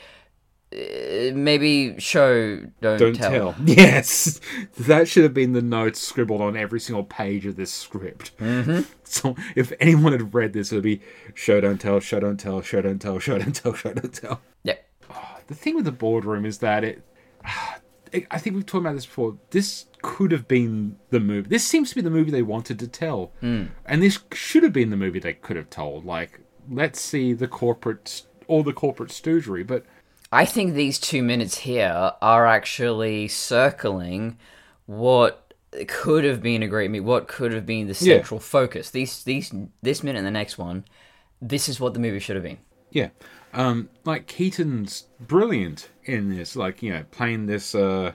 Uh, 0.72 1.34
maybe 1.34 1.98
show 1.98 2.58
don't, 2.80 2.98
Don't 2.98 3.14
tell. 3.14 3.30
tell. 3.30 3.54
Yes, 3.64 4.40
that 4.78 5.08
should 5.08 5.24
have 5.24 5.34
been 5.34 5.52
the 5.52 5.62
notes 5.62 6.00
scribbled 6.00 6.40
on 6.40 6.56
every 6.56 6.78
single 6.78 7.02
page 7.02 7.44
of 7.44 7.56
this 7.56 7.72
script. 7.72 8.36
Mm-hmm. 8.38 8.82
So 9.02 9.34
if 9.56 9.72
anyone 9.80 10.12
had 10.12 10.32
read 10.32 10.52
this, 10.52 10.70
it 10.70 10.76
would 10.76 10.84
be 10.84 11.00
show 11.34 11.60
don't 11.60 11.80
tell, 11.80 11.98
show 11.98 12.20
don't 12.20 12.38
tell, 12.38 12.60
show 12.60 12.80
don't 12.82 13.00
tell, 13.00 13.18
show 13.18 13.38
don't 13.38 13.52
tell, 13.52 13.74
show 13.74 13.92
don't 13.92 14.14
tell. 14.14 14.40
Yeah. 14.62 14.76
The 15.48 15.54
thing 15.56 15.74
with 15.74 15.84
the 15.86 15.92
boardroom 15.92 16.46
is 16.46 16.58
that 16.58 16.84
it. 16.84 17.02
I 18.30 18.38
think 18.38 18.54
we've 18.56 18.66
talked 18.66 18.82
about 18.82 18.94
this 18.94 19.06
before. 19.06 19.38
This 19.50 19.86
could 20.02 20.30
have 20.32 20.46
been 20.48 20.96
the 21.10 21.20
movie. 21.20 21.48
This 21.48 21.64
seems 21.64 21.90
to 21.90 21.94
be 21.96 22.00
the 22.00 22.10
movie 22.10 22.30
they 22.30 22.42
wanted 22.42 22.78
to 22.80 22.88
tell, 22.88 23.32
and 23.40 23.70
this 23.86 24.18
should 24.32 24.62
have 24.62 24.72
been 24.72 24.90
the 24.90 24.96
movie 24.96 25.18
they 25.20 25.32
could 25.34 25.56
have 25.56 25.70
told. 25.70 26.04
Like, 26.04 26.40
let's 26.68 27.00
see 27.00 27.32
the 27.32 27.46
corporate, 27.48 28.22
all 28.48 28.62
the 28.64 28.72
corporate 28.72 29.10
stoogery, 29.10 29.64
but 29.66 29.84
I 30.32 30.44
think 30.44 30.74
these 30.74 30.98
two 30.98 31.22
minutes 31.22 31.58
here 31.58 32.12
are 32.22 32.46
actually 32.46 33.28
circling 33.28 34.38
what 34.86 35.52
could 35.88 36.24
have 36.24 36.42
been 36.42 36.62
a 36.62 36.68
great 36.68 36.90
movie, 36.90 37.00
what 37.00 37.28
could 37.28 37.52
have 37.52 37.66
been 37.66 37.86
the 37.86 37.92
Yeah. 38.04 38.16
central 38.18 38.40
focus. 38.40 38.90
These, 38.90 39.24
these, 39.24 39.52
this 39.82 40.02
minute 40.02 40.18
and 40.18 40.26
the 40.26 40.30
next 40.30 40.58
one, 40.58 40.84
this 41.42 41.68
is 41.68 41.80
what 41.80 41.94
the 41.94 42.00
movie 42.00 42.18
should 42.20 42.36
have 42.36 42.44
been. 42.44 42.58
Yeah. 42.90 43.08
Um, 43.52 43.88
like 44.04 44.26
Keaton's 44.26 45.06
brilliant 45.18 45.88
in 46.04 46.30
this, 46.30 46.54
like, 46.54 46.82
you 46.82 46.92
know, 46.92 47.04
playing 47.10 47.46
this 47.46 47.74
uh 47.74 48.12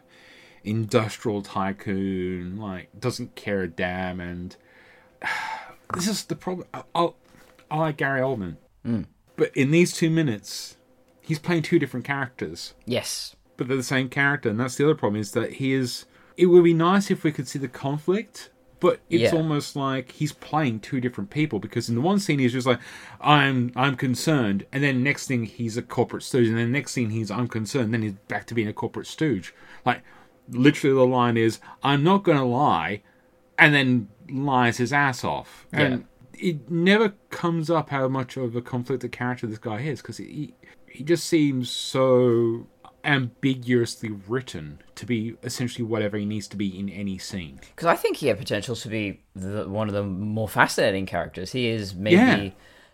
industrial 0.64 1.42
tycoon, 1.42 2.58
like 2.58 2.90
doesn't 3.00 3.36
care 3.36 3.62
a 3.64 3.68
damn 3.68 4.20
and 4.20 4.56
this 5.94 6.08
is 6.08 6.24
the 6.24 6.36
problem 6.36 6.68
I 6.74 6.84
I, 6.96 7.10
I 7.70 7.78
like 7.78 7.98
Gary 7.98 8.22
Oldman. 8.22 8.56
But 9.36 9.56
in 9.56 9.72
these 9.72 9.92
two 9.94 10.10
minutes, 10.10 10.78
he's 11.26 11.40
playing 11.40 11.64
two 11.64 11.80
different 11.80 12.06
characters. 12.06 12.74
Yes. 12.86 13.36
But 13.58 13.68
they're 13.68 13.78
the 13.78 13.84
same 13.84 14.10
character, 14.10 14.50
and 14.50 14.60
that's 14.60 14.76
the 14.76 14.84
other 14.86 14.96
problem 14.96 15.20
is 15.22 15.32
that 15.32 15.54
he 15.54 15.74
is 15.74 16.06
it 16.38 16.48
would 16.48 16.64
be 16.64 16.74
nice 16.74 17.10
if 17.10 17.24
we 17.24 17.32
could 17.32 17.48
see 17.48 17.60
the 17.60 17.68
conflict 17.68 18.50
but 18.82 19.00
it's 19.10 19.32
Yeah. 19.32 19.40
almost 19.40 19.78
like 19.78 20.12
he's 20.12 20.34
playing 20.34 20.82
two 20.82 21.00
different 21.00 21.30
people 21.30 21.60
because 21.60 21.88
in 21.88 21.96
the 21.96 22.02
one 22.02 22.20
scene 22.20 22.40
he's 22.40 22.52
just 22.52 22.68
like 22.68 22.80
i'm 23.22 23.72
i'm 23.78 23.96
concerned 23.96 24.66
and 24.74 24.84
then 24.84 25.02
next 25.02 25.28
thing 25.28 25.46
he's 25.46 25.78
a 25.78 25.82
corporate 25.82 26.24
stooge 26.24 26.50
and 26.50 26.58
then 26.58 26.74
next 26.74 26.92
scene 26.92 27.10
he's 27.10 27.32
i'm 27.32 27.48
concerned 27.48 27.94
then 27.94 28.02
he's 28.02 28.12
back 28.28 28.46
to 28.46 28.54
being 28.54 28.68
a 28.68 28.74
corporate 28.74 29.08
stooge 29.08 29.56
like 29.86 30.02
literally 30.50 30.94
the 30.94 31.06
line 31.06 31.38
is, 31.38 31.60
"I'm 31.82 32.04
not 32.04 32.24
going 32.24 32.38
to 32.38 32.44
lie," 32.44 33.02
and 33.58 33.74
then 33.74 34.10
lies 34.30 34.78
his 34.78 34.94
ass 34.94 35.24
off. 35.24 35.66
And 35.72 36.06
it 36.36 36.70
never 36.70 37.14
comes 37.32 37.70
up 37.72 37.90
how 37.90 38.08
much 38.10 38.38
of 38.38 38.56
a 38.56 38.62
conflicted 38.62 39.12
character 39.12 39.48
this 39.48 39.58
guy 39.58 39.80
is 39.80 40.02
because 40.04 40.18
he 40.18 40.54
he 40.96 41.04
just 41.04 41.26
seems 41.26 41.70
so 41.70 42.68
ambiguously 43.04 44.10
written 44.28 44.82
to 44.96 45.06
be 45.06 45.36
essentially 45.44 45.84
whatever 45.86 46.18
he 46.18 46.26
needs 46.26 46.48
to 46.48 46.58
be 46.58 46.78
in 46.80 46.90
any 46.90 47.18
scene. 47.18 47.60
Because 47.76 47.88
I 47.88 47.96
think 47.96 48.18
he 48.18 48.28
had 48.28 48.38
potential 48.38 48.76
to 48.76 48.90
be 48.90 49.22
the, 49.36 49.68
one 49.70 49.88
of 49.88 49.94
the 49.94 50.04
more 50.04 50.48
fascinating 50.50 51.06
characters. 51.06 51.52
He 51.52 51.68
is 51.68 51.94
maybe 51.94 52.16
Yeah. 52.16 52.50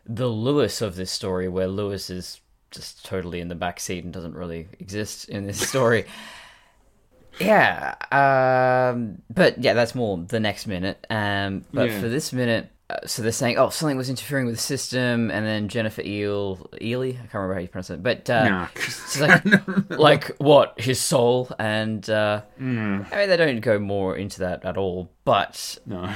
the 0.05 0.27
Lewis 0.27 0.81
of 0.81 0.95
this 0.95 1.11
story, 1.11 1.47
where 1.47 1.67
Lewis 1.67 2.09
is 2.09 2.41
just 2.71 3.05
totally 3.05 3.39
in 3.41 3.47
the 3.47 3.55
back 3.55 3.79
seat 3.79 4.03
and 4.03 4.11
doesn't 4.13 4.35
really 4.35 4.67
exist 4.79 5.29
in 5.29 5.45
this 5.47 5.65
story. 5.69 6.05
yeah, 7.39 7.95
um, 8.11 9.21
but 9.33 9.57
yeah, 9.63 9.73
that's 9.73 9.95
more 9.95 10.17
the 10.17 10.39
next 10.39 10.67
minute. 10.67 11.05
Um, 11.09 11.65
but 11.73 11.89
Yeah. 11.89 11.99
for 12.01 12.09
this 12.09 12.33
minute, 12.33 12.69
so 13.05 13.21
they're 13.21 13.31
saying, 13.31 13.57
oh, 13.57 13.69
something 13.69 13.97
was 13.97 14.09
interfering 14.09 14.45
with 14.45 14.55
the 14.55 14.61
system, 14.61 15.29
and 15.31 15.45
then 15.45 15.67
Jennifer 15.67 16.01
Eel, 16.01 16.57
Ehle, 16.81 17.09
I 17.09 17.13
can't 17.13 17.33
remember 17.33 17.53
how 17.55 17.59
you 17.61 17.67
pronounce 17.67 17.89
it, 17.89 18.01
but 18.03 18.29
uh, 18.29 18.49
Nah. 18.49 18.67
She's 18.75 19.21
like, 19.21 19.43
like 19.89 20.27
what? 20.37 20.79
His 20.79 20.99
soul, 20.99 21.49
and 21.59 22.07
uh, 22.09 22.41
I 22.59 22.61
mean, 22.63 23.05
they 23.11 23.37
don't 23.37 23.59
go 23.61 23.79
more 23.79 24.15
into 24.15 24.39
that 24.39 24.65
at 24.65 24.77
all. 24.77 25.11
But 25.25 25.77
No. 25.85 26.13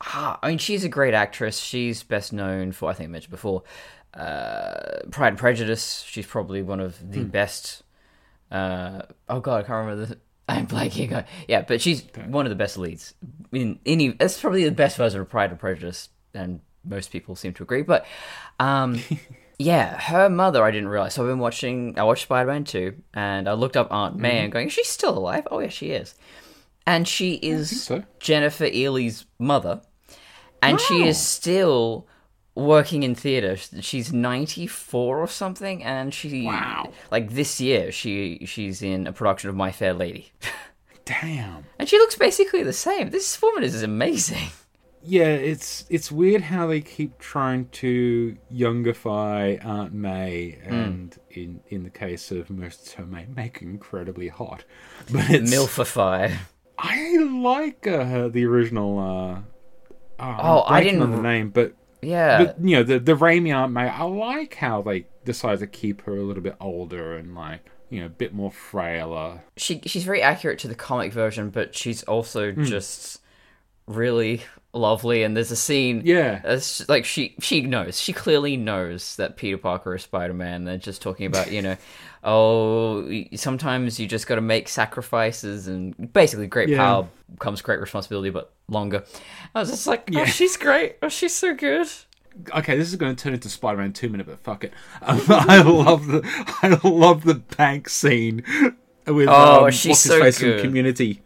ah, 0.00 0.38
I 0.42 0.48
mean, 0.48 0.58
she's 0.58 0.84
a 0.84 0.88
great 0.88 1.14
actress. 1.14 1.58
She's 1.58 2.02
best 2.02 2.32
known 2.32 2.72
for, 2.72 2.90
I 2.90 2.94
think 2.94 3.08
I 3.08 3.12
mentioned 3.12 3.30
before, 3.32 3.62
uh, 4.14 5.00
Pride 5.10 5.28
and 5.28 5.38
Prejudice. 5.38 6.04
She's 6.08 6.26
probably 6.26 6.62
one 6.62 6.80
of 6.80 6.98
the 7.12 7.24
best. 7.24 7.82
Uh, 8.50 9.02
oh 9.28 9.40
God, 9.40 9.64
I 9.64 9.66
can't 9.66 9.86
remember 9.86 10.06
the. 10.06 10.18
I'm 10.48 10.66
blanking. 10.66 11.24
Yeah, 11.46 11.62
but 11.62 11.80
she's 11.80 12.02
one 12.26 12.44
of 12.44 12.50
the 12.50 12.56
best 12.56 12.76
leads 12.76 13.14
in 13.52 13.78
any. 13.86 14.16
It's 14.20 14.40
probably 14.40 14.64
the 14.64 14.70
best 14.70 14.96
version 14.96 15.20
of 15.20 15.28
Pride 15.28 15.50
and 15.50 15.58
Prejudice, 15.58 16.08
and 16.34 16.60
most 16.84 17.10
people 17.12 17.36
seem 17.36 17.52
to 17.54 17.62
agree. 17.62 17.82
But 17.82 18.06
um, 18.58 19.00
yeah, 19.58 19.98
her 20.00 20.28
mother, 20.28 20.62
I 20.64 20.70
didn't 20.70 20.88
realize. 20.88 21.14
So 21.14 21.22
I've 21.22 21.28
been 21.28 21.38
watching. 21.38 21.98
I 21.98 22.02
watched 22.04 22.22
Spider 22.24 22.50
Man 22.50 22.64
two, 22.64 22.94
and 23.14 23.48
I 23.48 23.52
looked 23.54 23.76
up 23.76 23.88
Aunt 23.90 24.16
May, 24.16 24.38
and 24.38 24.52
going, 24.52 24.68
is 24.68 24.72
she 24.72 24.84
still 24.84 25.16
alive? 25.16 25.46
Oh 25.50 25.58
yeah, 25.60 25.68
she 25.68 25.90
is. 25.90 26.14
And 26.86 27.06
she 27.06 27.34
is 27.34 27.82
so. 27.84 28.02
Jennifer 28.18 28.64
Ehle's 28.66 29.26
mother, 29.38 29.82
and 30.62 30.80
she 30.80 31.06
is 31.06 31.18
still 31.20 32.06
working 32.56 33.02
in 33.04 33.14
theater. 33.14 33.56
She's 33.56 34.12
94 34.12 35.18
or 35.18 35.28
something 35.28 35.82
and 35.84 36.12
she 36.12 36.44
Wow. 36.46 36.90
like 37.10 37.30
this 37.30 37.60
year 37.60 37.92
she 37.92 38.44
she's 38.44 38.82
in 38.82 39.06
a 39.06 39.12
production 39.12 39.48
of 39.50 39.56
My 39.56 39.70
Fair 39.72 39.94
Lady. 39.94 40.32
Damn. 41.20 41.64
and 41.78 41.88
she 41.88 41.98
looks 41.98 42.14
basically 42.16 42.62
the 42.62 42.72
same. 42.72 43.10
This 43.10 43.40
woman 43.42 43.62
is 43.64 43.82
amazing. 43.82 44.48
Yeah, 45.02 45.28
it's 45.28 45.86
it's 45.88 46.12
weird 46.12 46.42
how 46.42 46.66
they 46.66 46.82
keep 46.82 47.18
trying 47.18 47.70
to 47.70 48.36
youngify 48.52 49.64
Aunt 49.64 49.94
May, 49.94 50.58
and 50.62 51.16
in 51.30 51.60
in 51.68 51.84
the 51.84 51.88
case 51.90 52.30
of 52.30 52.48
Marisa 52.48 52.96
Tomei, 52.96 53.34
make 53.34 53.62
incredibly 53.62 54.28
hot. 54.28 54.64
But 55.10 55.30
it's 55.30 55.50
Milfify. 55.50 56.36
I 56.78 57.16
like 57.16 57.86
uh, 57.86 58.28
the 58.28 58.44
original. 58.44 58.98
Uh, 58.98 59.38
oh, 60.18 60.36
Oh, 60.38 60.58
I 60.68 60.80
I 60.80 60.84
didn't 60.84 60.98
know 61.00 61.16
the 61.16 61.22
name, 61.22 61.48
but 61.48 61.72
Yeah. 62.02 62.44
but 62.44 62.56
you 62.62 62.76
know 62.76 62.82
the 62.82 62.98
the 62.98 63.16
Raimi 63.16 63.54
Aunt 63.54 63.72
May. 63.72 63.88
I 63.88 64.02
like 64.02 64.56
how 64.56 64.82
they 64.82 65.06
decide 65.24 65.60
to 65.60 65.66
keep 65.66 66.02
her 66.02 66.14
a 66.14 66.22
little 66.22 66.42
bit 66.42 66.56
older 66.60 67.16
and 67.16 67.34
like 67.34 67.70
you 67.90 68.00
know 68.00 68.06
a 68.06 68.10
bit 68.10 68.32
more 68.32 68.50
frailer. 68.50 69.40
she 69.56 69.80
she's 69.86 70.04
very 70.04 70.22
accurate 70.22 70.58
to 70.60 70.68
the 70.68 70.74
comic 70.74 71.12
version, 71.12 71.50
but 71.50 71.74
she's 71.76 72.02
also 72.04 72.52
Hmm. 72.52 72.64
just 72.64 73.20
really 73.86 74.42
lovely. 74.72 75.24
And 75.24 75.36
there's 75.36 75.50
a 75.50 75.56
scene, 75.56 76.02
Yeah. 76.04 76.40
it's 76.44 76.88
like 76.88 77.04
she 77.04 77.34
she 77.40 77.60
knows, 77.62 78.00
she 78.00 78.12
clearly 78.12 78.56
knows 78.56 79.16
that 79.16 79.36
Peter 79.36 79.58
Parker 79.58 79.94
is 79.96 80.02
Spider 80.02 80.32
Man. 80.34 80.64
They're 80.64 80.76
just 80.78 81.02
talking 81.02 81.26
about 81.26 81.50
you 81.50 81.60
know, 81.62 81.76
oh, 82.24 83.10
sometimes 83.34 83.98
you 83.98 84.06
just 84.06 84.26
got 84.28 84.36
to 84.36 84.40
make 84.40 84.68
sacrifices, 84.68 85.66
and 85.66 86.12
basically, 86.12 86.46
great 86.46 86.68
Yeah. 86.68 86.76
power 86.78 87.08
comes 87.40 87.62
great 87.62 87.80
responsibility, 87.80 88.30
but 88.30 88.52
longer. 88.68 89.02
I 89.54 89.60
was 89.60 89.70
just 89.70 89.86
like, 89.88 90.08
oh, 90.14 90.18
Yeah. 90.18 90.24
she's 90.26 90.56
great. 90.56 90.96
Oh, 91.02 91.08
she's 91.08 91.34
so 91.34 91.54
good. 91.54 91.88
Okay, 92.54 92.76
this 92.76 92.88
is 92.88 92.96
going 92.96 93.14
to 93.14 93.22
turn 93.22 93.34
into 93.34 93.48
Spider-Man 93.48 93.92
two 93.92 94.08
minute, 94.08 94.26
but 94.26 94.38
fuck 94.40 94.64
it. 94.64 94.72
Um, 95.02 95.20
I 95.28 95.62
love 95.62 96.06
the 96.06 96.22
I 96.62 96.78
love 96.88 97.24
the 97.24 97.34
bank 97.34 97.88
scene 97.88 98.44
with 99.06 99.28
Oh, 99.28 99.66
um, 99.66 99.70
she's 99.70 99.98
so 100.00 100.20
face 100.20 100.38
good. 100.38 100.60
Community. 100.62 101.22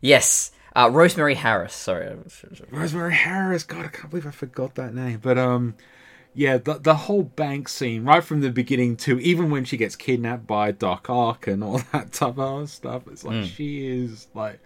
Yes, 0.00 0.52
uh, 0.74 0.90
Rosemary 0.92 1.34
Harris. 1.34 1.74
Sorry. 1.74 2.14
Rosemary 2.70 3.14
Harris. 3.14 3.62
God, 3.64 3.86
I 3.86 3.88
can't 3.88 4.10
believe 4.10 4.26
I 4.26 4.30
forgot 4.30 4.74
that 4.74 4.94
name. 4.94 5.20
But 5.22 5.38
um, 5.38 5.74
yeah, 6.34 6.58
the 6.58 6.74
the 6.74 6.94
whole 6.94 7.22
bank 7.22 7.68
scene 7.68 8.04
right 8.04 8.22
from 8.22 8.42
the 8.42 8.50
beginning 8.50 8.96
to 8.98 9.18
even 9.20 9.50
when 9.50 9.64
she 9.64 9.76
gets 9.78 9.96
kidnapped 9.96 10.46
by 10.46 10.70
Doc 10.72 11.08
Ock 11.08 11.46
and 11.46 11.64
all 11.64 11.78
that 11.92 12.12
type 12.12 12.38
of 12.38 12.68
stuff. 12.68 13.04
It's 13.08 13.24
like 13.24 13.46
she 13.46 13.86
is 13.86 14.28
like 14.34 14.60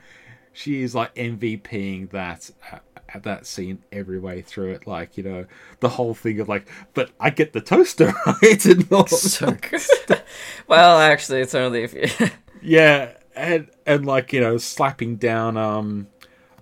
she 0.53 0.83
is 0.83 0.95
like 0.95 1.15
MVPing 1.15 2.11
that 2.11 2.51
at, 2.71 2.83
at 3.15 3.23
that 3.25 3.47
scene 3.47 3.83
every 3.93 4.19
way 4.19 4.43
through 4.43 4.73
it. 4.73 4.87
Like 4.87 5.17
you 5.17 5.23
know 5.23 5.47
the 5.81 5.89
whole 5.91 6.15
thing 6.15 6.41
of 6.41 6.49
like, 6.49 6.69
but 6.95 7.11
I 7.21 7.31
get 7.31 7.53
the 7.53 7.61
toaster 7.61 8.13
right 8.27 8.65
and 8.67 8.91
all 8.93 9.07
So 9.07 9.51
good. 9.53 10.23
well, 10.67 10.99
actually, 11.01 11.41
it's 11.41 11.55
only 11.55 11.83
if 11.85 11.95
you. 11.95 12.29
Yeah, 12.63 13.15
and 13.35 13.71
and 13.87 14.05
like 14.05 14.35
you 14.35 14.41
know, 14.41 14.59
slapping 14.59 15.17
down. 15.17 15.57
Um, 15.57 16.09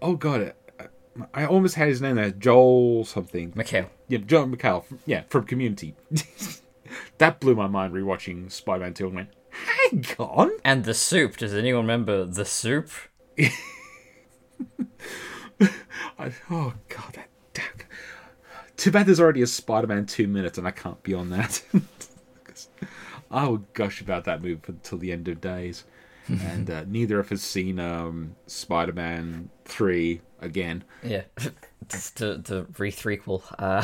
oh 0.01 0.15
god, 0.15 0.55
I 1.35 1.45
almost 1.45 1.75
had 1.75 1.89
his 1.89 2.01
name 2.01 2.15
there, 2.15 2.31
Joel 2.31 3.05
something. 3.05 3.51
McHale. 3.53 3.89
Yeah, 4.07 4.19
Joel 4.19 4.47
McHale. 4.47 4.85
from- 4.85 5.01
Yeah, 5.07 5.23
from 5.29 5.45
Community. 5.45 5.97
that 7.19 7.41
blew 7.41 7.57
my 7.57 7.67
mind 7.67 7.93
rewatching 7.95 8.51
Spider-Man 8.53 8.95
Two 8.95 9.07
and 9.07 9.15
went, 9.17 9.31
hang 9.51 10.05
on. 10.21 10.53
And 10.65 10.85
the 10.85 10.95
soup. 10.95 11.37
Does 11.37 11.53
anyone 11.53 11.83
remember 11.83 12.25
the 12.25 12.45
soup? 12.45 12.91
I, 15.61 16.33
oh 16.51 16.75
god, 16.89 17.15
that. 17.15 17.29
Damn. 17.55 17.65
Too 18.77 18.91
bad 18.91 19.07
there's 19.07 19.21
already 19.21 19.43
a 19.43 19.47
Spider-Man 19.47 20.07
Two 20.07 20.29
minutes, 20.29 20.59
and 20.59 20.67
I 20.67 20.71
can't 20.71 21.03
be 21.03 21.15
on 21.15 21.31
that. 21.31 21.63
I 23.31 23.47
will 23.47 23.65
gush 23.75 24.01
about 24.01 24.25
that 24.25 24.41
movie 24.41 24.61
until 24.67 24.99
the 24.99 25.13
end 25.13 25.29
of 25.29 25.41
days. 25.41 25.85
and 26.29 26.71
uh, 26.71 26.85
neither 26.87 27.19
of 27.19 27.33
us 27.33 27.41
seen 27.41 27.81
um, 27.81 28.37
Spider-Man 28.47 29.49
Three 29.65 30.21
again. 30.41 30.85
Yeah. 31.03 31.23
Just 31.89 32.19
the 32.19 32.37
the 32.37 32.67
re 32.77 32.93
threequel. 32.93 33.43
Uh, 33.59 33.83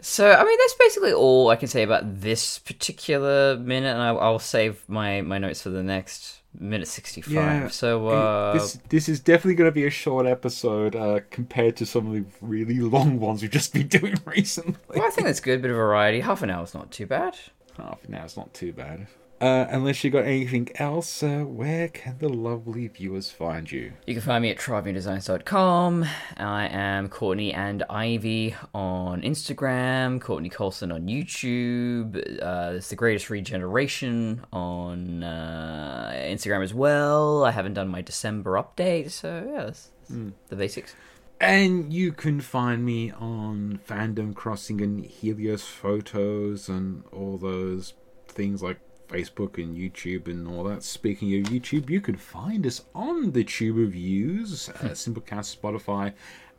so 0.00 0.30
I 0.30 0.44
mean 0.44 0.58
that's 0.58 0.74
basically 0.74 1.12
all 1.12 1.50
I 1.50 1.56
can 1.56 1.68
say 1.68 1.82
about 1.82 2.20
this 2.20 2.58
particular 2.60 3.56
minute, 3.56 3.90
and 3.90 4.02
I, 4.02 4.10
I'll 4.10 4.38
save 4.38 4.88
my, 4.88 5.22
my 5.22 5.38
notes 5.38 5.62
for 5.62 5.70
the 5.70 5.82
next 5.82 6.40
minute 6.58 6.88
sixty 6.88 7.20
five. 7.20 7.72
So 7.72 8.08
uh, 8.08 8.52
this 8.54 8.78
this 8.88 9.08
is 9.08 9.20
definitely 9.20 9.54
going 9.54 9.68
to 9.68 9.74
be 9.74 9.86
a 9.86 9.90
short 9.90 10.26
episode 10.26 10.94
uh, 10.96 11.20
compared 11.30 11.76
to 11.76 11.86
some 11.86 12.06
of 12.06 12.12
the 12.12 12.24
really 12.40 12.78
long 12.80 13.18
ones 13.20 13.42
we've 13.42 13.50
just 13.50 13.72
been 13.72 13.88
doing 13.88 14.16
recently. 14.24 14.76
well, 14.88 15.04
I 15.06 15.10
think 15.10 15.26
that's 15.26 15.40
good. 15.40 15.62
Bit 15.62 15.70
of 15.70 15.76
variety. 15.76 16.20
Half 16.20 16.42
an 16.42 16.50
hour 16.50 16.64
is 16.64 16.74
not 16.74 16.90
too 16.90 17.06
bad. 17.06 17.36
Half 17.76 18.04
an 18.04 18.14
hour's 18.14 18.36
not 18.36 18.54
too 18.54 18.72
bad. 18.72 19.06
Uh, 19.38 19.66
unless 19.68 20.02
you 20.02 20.10
got 20.10 20.24
anything 20.24 20.68
else, 20.76 21.22
uh, 21.22 21.40
where 21.40 21.88
can 21.88 22.16
the 22.18 22.28
lovely 22.28 22.88
viewers 22.88 23.30
find 23.30 23.70
you? 23.70 23.92
You 24.06 24.14
can 24.14 24.22
find 24.22 24.40
me 24.40 24.50
at 24.50 24.56
tribedesigns.com. 24.56 26.06
I 26.38 26.68
am 26.68 27.08
Courtney 27.08 27.52
and 27.52 27.82
Ivy 27.90 28.54
on 28.74 29.20
Instagram, 29.20 30.22
Courtney 30.22 30.48
Colson 30.48 30.90
on 30.90 31.06
YouTube. 31.06 32.16
Uh, 32.42 32.76
it's 32.76 32.88
the 32.88 32.96
greatest 32.96 33.28
regeneration 33.28 34.42
on 34.54 35.22
uh, 35.22 36.12
Instagram 36.14 36.62
as 36.62 36.72
well. 36.72 37.44
I 37.44 37.50
haven't 37.50 37.74
done 37.74 37.88
my 37.88 38.00
December 38.00 38.52
update, 38.52 39.10
so 39.10 39.46
yeah, 39.46 39.64
that's, 39.64 39.90
that's 40.08 40.32
the 40.48 40.56
basics. 40.56 40.94
And 41.38 41.92
you 41.92 42.12
can 42.12 42.40
find 42.40 42.82
me 42.82 43.10
on 43.10 43.80
Fandom 43.86 44.34
Crossing 44.34 44.80
and 44.80 45.04
Helios 45.04 45.64
Photos 45.64 46.70
and 46.70 47.04
all 47.12 47.36
those 47.36 47.92
things 48.28 48.62
like 48.62 48.78
Facebook 49.08 49.62
and 49.62 49.76
YouTube 49.76 50.28
and 50.28 50.48
all 50.48 50.64
that. 50.64 50.82
Speaking 50.82 51.34
of 51.34 51.52
YouTube, 51.52 51.90
you 51.90 52.00
can 52.00 52.16
find 52.16 52.66
us 52.66 52.84
on 52.94 53.32
the 53.32 53.44
Tube 53.44 53.78
of 53.78 53.92
Views, 53.92 54.68
uh, 54.68 54.90
Simplecast, 54.90 55.56
Spotify, 55.56 56.12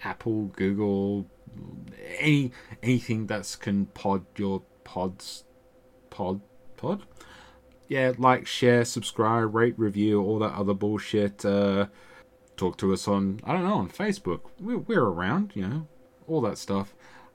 Apple, 0.04 0.46
Google, 0.48 1.28
any 2.20 2.52
anything 2.84 3.28
that's 3.28 3.56
can 3.56 3.88
pod 3.88 4.26
your 4.38 4.64
pods, 4.84 5.44
pod, 6.10 6.42
pod. 6.78 7.04
Yeah, 7.88 8.14
like, 8.18 8.46
share, 8.48 8.84
subscribe, 8.84 9.56
rate, 9.56 9.76
review, 9.78 10.22
all 10.22 10.40
that 10.40 10.54
other 10.54 10.74
bullshit. 10.74 11.46
Uh, 11.46 11.88
talk 12.58 12.78
to 12.78 12.92
us 12.92 13.08
on 13.08 13.40
I 13.44 13.54
don't 13.54 13.64
know 13.64 13.76
on 13.76 13.90
Facebook. 13.90 14.42
We're, 14.60 14.80
we're 14.80 15.04
around, 15.04 15.52
you 15.56 15.68
know, 15.68 15.88
all 16.28 16.42
that 16.42 16.58
stuff. 16.58 16.94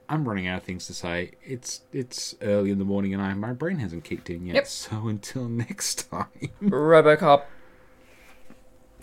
I'm 0.09 0.29
running 0.29 0.47
out 0.47 0.59
of 0.59 0.65
things 0.65 0.87
to 0.89 0.95
say. 0.95 1.33
It's 1.43 1.83
it's 1.93 2.35
early 2.43 2.71
in 2.71 2.79
the 2.79 2.85
morning 2.85 3.15
and 3.15 3.23
I 3.23 3.33
my 3.35 3.53
brain 3.53 3.79
hasn't 3.79 4.05
kicked 4.05 4.29
in 4.31 4.47
yet. 4.47 4.55
Yep. 4.57 4.67
So 4.67 5.09
until 5.09 5.49
next 5.49 6.11
time. 6.11 6.27
Robocop. 6.63 7.45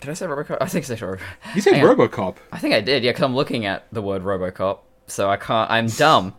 Did 0.00 0.10
I 0.10 0.14
say 0.14 0.26
Robocop? 0.26 0.58
I 0.60 0.66
think 0.66 0.84
I 0.84 0.88
said 0.88 0.98
Robocop. 0.98 1.54
You 1.54 1.60
said 1.60 1.74
Hang 1.74 1.84
on. 1.86 1.96
RoboCop. 1.96 2.36
I 2.52 2.58
think 2.58 2.74
I 2.74 2.80
did. 2.80 3.02
Yeah, 3.04 3.10
because 3.10 3.24
I'm 3.24 3.34
looking 3.34 3.66
at 3.66 3.86
the 3.92 4.00
word 4.00 4.22
Robocop, 4.22 4.78
so 5.06 5.28
I 5.28 5.36
can't. 5.36 5.70
I'm 5.70 5.86
dumb, 5.98 6.34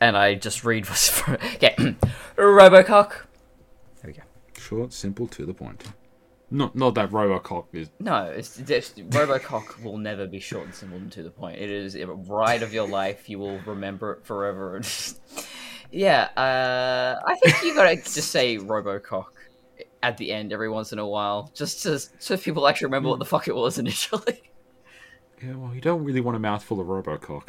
and 0.00 0.16
I 0.16 0.34
just 0.34 0.64
read 0.64 0.86
what's 0.88 1.08
for. 1.18 1.34
Okay, 1.54 1.74
Robocock. 2.36 3.12
There 4.02 4.06
we 4.08 4.12
go. 4.12 4.22
Short, 4.58 4.92
simple, 4.92 5.26
to 5.28 5.46
the 5.46 5.54
point. 5.54 5.82
Not 6.50 6.74
not 6.74 6.94
that 6.96 7.10
RoboCop 7.10 7.66
is. 7.72 7.90
No, 8.00 8.24
it's, 8.24 8.58
it's 8.58 8.90
Robocock 8.90 9.82
will 9.84 9.98
never 9.98 10.26
be 10.26 10.40
short 10.40 10.64
and 10.64 10.74
simple 10.74 10.98
and 10.98 11.12
to 11.12 11.22
the 11.22 11.30
point. 11.30 11.60
It 11.60 11.70
is 11.70 11.94
a 11.94 12.06
ride 12.06 12.62
of 12.62 12.74
your 12.74 12.88
life. 12.88 13.28
You 13.28 13.38
will 13.38 13.58
remember 13.60 14.14
it 14.14 14.26
forever. 14.26 14.80
yeah, 15.92 16.28
uh, 16.36 17.20
I 17.24 17.34
think 17.36 17.62
you 17.62 17.74
gotta 17.74 17.96
just 17.96 18.32
say 18.32 18.58
Robocock 18.58 19.32
at 20.02 20.16
the 20.16 20.32
end 20.32 20.52
every 20.52 20.68
once 20.68 20.92
in 20.92 20.98
a 20.98 21.06
while, 21.06 21.52
just 21.54 21.84
to 21.84 22.00
so 22.18 22.36
people 22.36 22.66
actually 22.66 22.86
remember 22.86 23.10
what 23.10 23.20
the 23.20 23.24
fuck 23.24 23.46
it 23.46 23.54
was 23.54 23.78
initially. 23.78 24.42
Yeah, 25.42 25.54
well, 25.54 25.74
you 25.74 25.80
don't 25.80 26.04
really 26.04 26.20
want 26.20 26.36
a 26.36 26.40
mouthful 26.40 26.80
of 26.80 26.88
RoboCop. 26.88 27.48